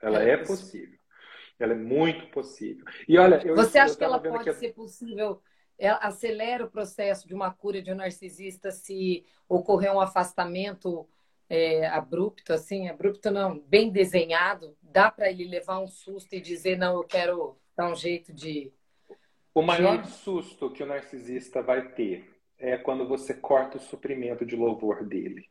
[0.01, 0.97] Ela é, é possível.
[1.59, 2.85] Ela é muito possível.
[3.07, 4.53] E olha, eu, você acha eu que ela pode que...
[4.53, 5.41] ser possível?
[5.77, 11.07] Ela acelera o processo de uma cura de um narcisista se ocorrer um afastamento
[11.49, 16.77] é, abrupto, assim, abrupto não, bem desenhado, dá para ele levar um susto e dizer
[16.77, 18.73] não, eu quero dar um jeito de.
[19.53, 20.11] O maior de...
[20.11, 22.27] susto que o narcisista vai ter
[22.59, 25.45] é quando você corta o suprimento de louvor dele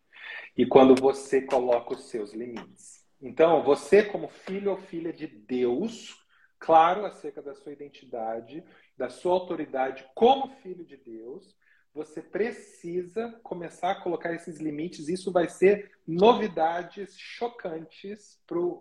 [0.57, 3.05] e quando você coloca os seus limites.
[3.21, 6.15] Então, você, como filho ou filha de Deus,
[6.59, 8.63] claro acerca da sua identidade,
[8.97, 11.57] da sua autoridade como filho de Deus,
[11.97, 15.09] você precisa começar a colocar esses limites.
[15.09, 18.39] Isso vai ser novidades chocantes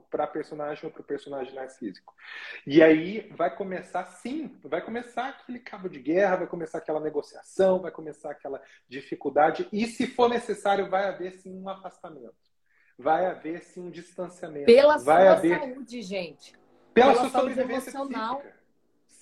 [0.09, 2.13] para a personagem ou para o personagem narcísico.
[2.67, 7.79] E aí vai começar, sim, vai começar aquele cabo de guerra, vai começar aquela negociação,
[7.79, 9.65] vai começar aquela dificuldade.
[9.71, 12.35] E, se for necessário, vai haver, sim, um afastamento
[12.97, 14.65] vai haver sim um distanciamento.
[14.65, 15.59] Pela vai sua haver...
[15.59, 16.53] saúde, gente.
[16.93, 18.37] Pela, Pela sua sobrevivência emocional.
[18.39, 18.54] Física.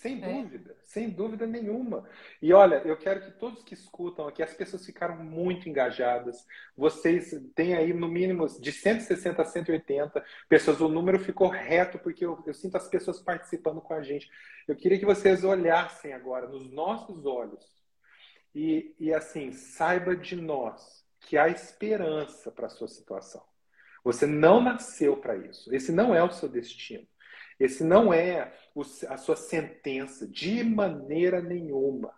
[0.03, 0.33] Sem é.
[0.33, 2.05] dúvida, sem dúvida nenhuma.
[2.41, 6.45] E olha, eu quero que todos que escutam aqui, as pessoas ficaram muito engajadas.
[6.75, 10.81] Vocês têm aí no mínimo de 160 a 180 pessoas.
[10.81, 14.29] O número ficou reto porque eu, eu sinto as pessoas participando com a gente.
[14.67, 17.65] Eu queria que vocês olhassem agora nos nossos olhos
[18.53, 23.41] e, e assim, saiba de nós que há esperança para a sua situação.
[24.03, 25.73] Você não nasceu para isso.
[25.73, 27.07] Esse não é o seu destino.
[27.63, 28.51] Esse não é
[29.07, 32.13] a sua sentença de maneira nenhuma.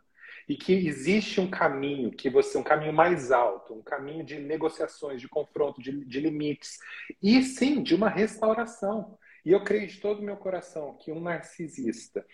[0.49, 5.21] E que existe um caminho, que você um caminho mais alto, um caminho de negociações,
[5.21, 6.79] de confronto, de, de limites,
[7.21, 9.17] e sim de uma restauração.
[9.43, 12.25] E eu creio de todo o meu coração que um narcisista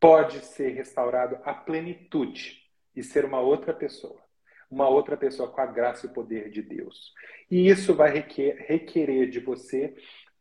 [0.00, 2.62] pode ser restaurado à plenitude
[2.96, 4.24] e ser uma outra pessoa
[4.70, 7.12] uma outra pessoa com a graça e o poder de Deus.
[7.48, 9.94] E isso vai requerer de você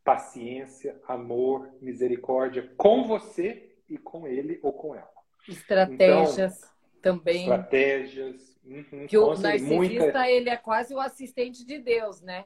[0.03, 5.11] paciência, amor, misericórdia com você e com ele ou com ela.
[5.47, 6.57] Estratégias
[6.99, 7.41] então, também.
[7.41, 8.53] Estratégias.
[8.65, 10.29] Uhum, que o narcisista, muita...
[10.29, 12.45] ele é quase o assistente de Deus, né?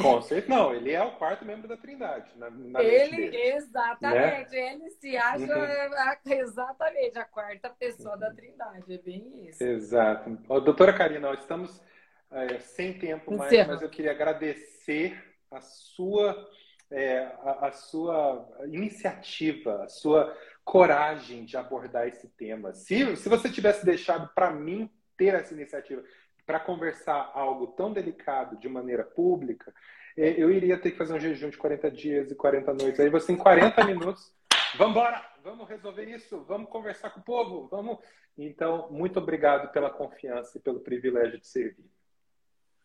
[0.00, 0.54] Com certeza.
[0.54, 2.30] Não, ele é o quarto membro da Trindade.
[2.36, 4.50] Na, na ele, exatamente.
[4.52, 4.74] Né?
[4.74, 6.32] Ele se acha uhum.
[6.32, 8.94] exatamente a quarta pessoa da Trindade.
[8.94, 9.62] É bem isso.
[9.62, 10.38] Exato.
[10.48, 11.82] Ó, doutora Karina, nós estamos
[12.30, 15.20] é, sem tempo mais, mas eu queria agradecer
[15.50, 16.48] a sua,
[16.90, 22.74] é, a, a sua iniciativa, a sua coragem de abordar esse tema.
[22.74, 26.02] Se, se você tivesse deixado para mim ter essa iniciativa
[26.46, 29.74] para conversar algo tão delicado de maneira pública,
[30.16, 33.00] é, eu iria ter que fazer um jejum de 40 dias e 40 noites.
[33.00, 34.32] Aí você, em 40 minutos,
[34.76, 37.98] vamos embora, vamos resolver isso, vamos conversar com o povo, vamos.
[38.36, 41.90] Então, muito obrigado pela confiança e pelo privilégio de servir.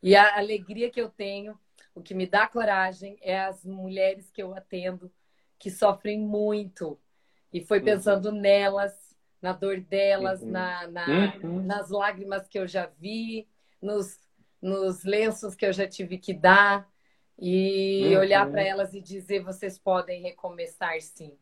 [0.02, 1.58] E a alegria que eu tenho,
[1.96, 5.12] o que me dá coragem, é as mulheres que eu atendo
[5.60, 7.00] que sofrem muito.
[7.52, 7.86] E foi uhum.
[7.86, 8.40] pensando uhum.
[8.40, 8.94] nelas,
[9.42, 10.52] na dor delas, uhum.
[10.52, 11.64] na, na uhum.
[11.64, 13.48] nas lágrimas que eu já vi,
[13.82, 14.18] nos,
[14.62, 16.90] nos lenços que eu já tive que dar
[17.40, 18.20] e uhum.
[18.20, 21.38] olhar para elas e dizer: vocês podem recomeçar sim.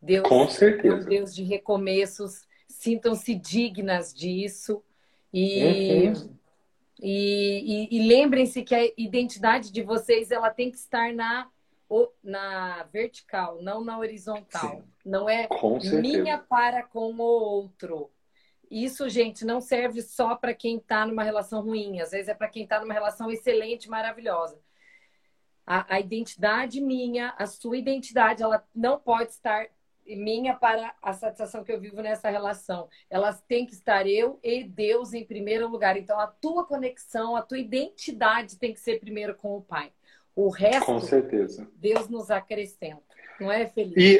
[0.00, 0.96] Deus Com certeza.
[0.96, 4.82] um Deus de recomeços, sintam-se dignas disso
[5.32, 6.36] e, uhum.
[7.04, 11.50] E, e, e lembrem-se que a identidade de vocês ela tem que estar na,
[12.22, 14.76] na vertical, não na horizontal.
[14.76, 14.84] Sim.
[15.04, 15.48] Não é
[16.00, 18.08] minha para com o outro.
[18.70, 22.48] Isso, gente, não serve só para quem está numa relação ruim, às vezes é para
[22.48, 24.58] quem está numa relação excelente, maravilhosa.
[25.66, 29.66] A, a, identidade minha, a sua identidade, ela não pode estar
[30.06, 32.88] minha para a satisfação que eu vivo nessa relação.
[33.08, 35.96] Elas têm que estar eu e Deus em primeiro lugar.
[35.96, 39.92] Então, a tua conexão, a tua identidade tem que ser primeiro com o Pai.
[40.34, 41.68] O resto, com certeza.
[41.76, 43.02] Deus nos acrescenta.
[43.38, 44.00] Não é, Felipe?
[44.00, 44.18] E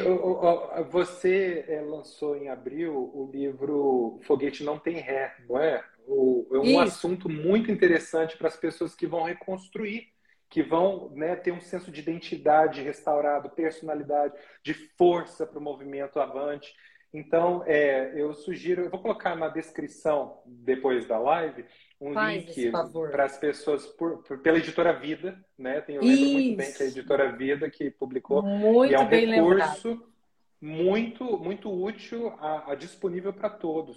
[0.91, 5.83] você é, lançou em abril o livro Foguete Não Tem Ré, não é?
[6.07, 6.81] O, é um Isso.
[6.81, 10.09] assunto muito interessante para as pessoas que vão reconstruir,
[10.53, 16.21] que vão né, ter um senso de identidade restaurado, personalidade, de força para o movimento
[16.21, 16.75] avante.
[17.11, 21.65] Então, é, eu sugiro, eu vou colocar na descrição depois da live
[21.99, 22.71] um Faz link
[23.11, 25.81] para as pessoas por, por, pela editora Vida, né?
[25.81, 26.33] Tem, eu lembro Isso.
[26.35, 28.43] muito bem que é a editora Vida que publicou.
[28.43, 30.13] Muito e é um recurso lembrado.
[30.61, 33.97] muito muito útil, a, a disponível para todos,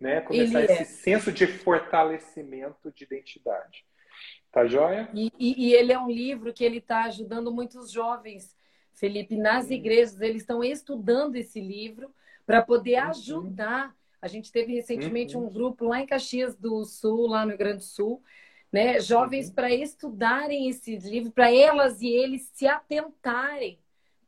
[0.00, 0.20] né?
[0.22, 0.84] Começar ele esse é.
[0.84, 3.84] senso de fortalecimento de identidade.
[4.52, 5.08] Tá joia?
[5.14, 8.54] E, e, e ele é um livro que ele está ajudando muitos jovens,
[8.92, 9.72] Felipe, nas hum.
[9.72, 10.20] igrejas.
[10.20, 12.14] Eles estão estudando esse livro
[12.46, 13.10] para poder uhum.
[13.10, 15.46] ajudar a gente teve recentemente uhum.
[15.46, 18.22] um grupo lá em Caxias do Sul, lá no Rio Grande do Sul,
[18.70, 19.00] né?
[19.00, 19.54] Jovens uhum.
[19.54, 23.80] para estudarem esse livro, para elas e eles se atentarem.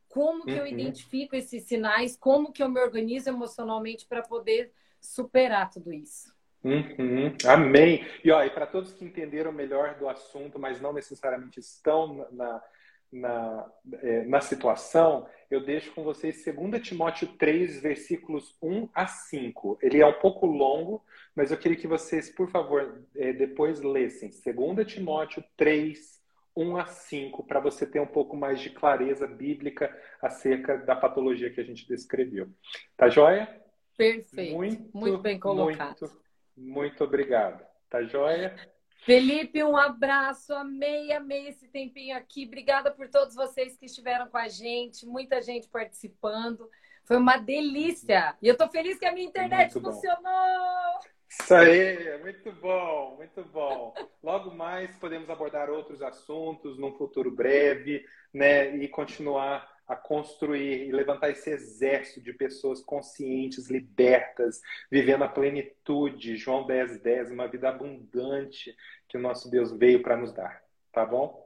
[0.09, 0.57] Como que uhum.
[0.57, 2.17] eu identifico esses sinais?
[2.17, 6.34] Como que eu me organizo emocionalmente para poder superar tudo isso?
[6.65, 7.31] Uhum.
[7.47, 8.03] Amém.
[8.23, 12.63] E, ó, e para todos que entenderam melhor do assunto, mas não necessariamente estão na,
[13.11, 19.77] na, é, na situação, eu deixo com vocês 2 Timóteo 3, versículos 1 a 5.
[19.79, 21.05] Ele é um pouco longo,
[21.35, 24.31] mas eu queria que vocês, por favor, é, depois lessem.
[24.31, 26.19] 2 Timóteo 3,
[26.57, 31.51] 1 a 5, para você ter um pouco mais de clareza bíblica acerca da patologia
[31.51, 32.49] que a gente descreveu.
[32.97, 33.47] Tá joia?
[33.95, 34.55] Perfeito.
[34.55, 36.01] Muito, muito bem colocado.
[36.01, 36.24] Muito,
[36.55, 37.65] muito obrigado.
[37.89, 38.55] Tá joia?
[39.05, 40.53] Felipe, um abraço.
[40.53, 42.45] Amei, amei esse tempinho aqui.
[42.45, 45.05] Obrigada por todos vocês que estiveram com a gente.
[45.05, 46.69] Muita gente participando.
[47.03, 48.35] Foi uma delícia.
[48.41, 50.99] E eu tô feliz que a minha internet funcionou.
[51.29, 53.93] Isso aí, muito bom, muito bom.
[54.23, 58.75] Logo mais podemos abordar outros assuntos num futuro breve, né?
[58.77, 66.37] E continuar a construir e levantar esse exército de pessoas conscientes, libertas, vivendo a plenitude,
[66.37, 68.75] João 10, 10, uma vida abundante
[69.07, 70.63] que o nosso Deus veio para nos dar.
[70.91, 71.45] Tá bom?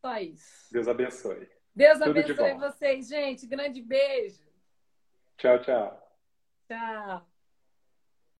[0.00, 0.72] Só isso.
[0.72, 1.48] Deus abençoe.
[1.74, 3.46] Deus Tudo abençoe vocês, gente.
[3.46, 4.44] Grande beijo.
[5.36, 6.10] Tchau, tchau.
[6.68, 7.29] Tchau.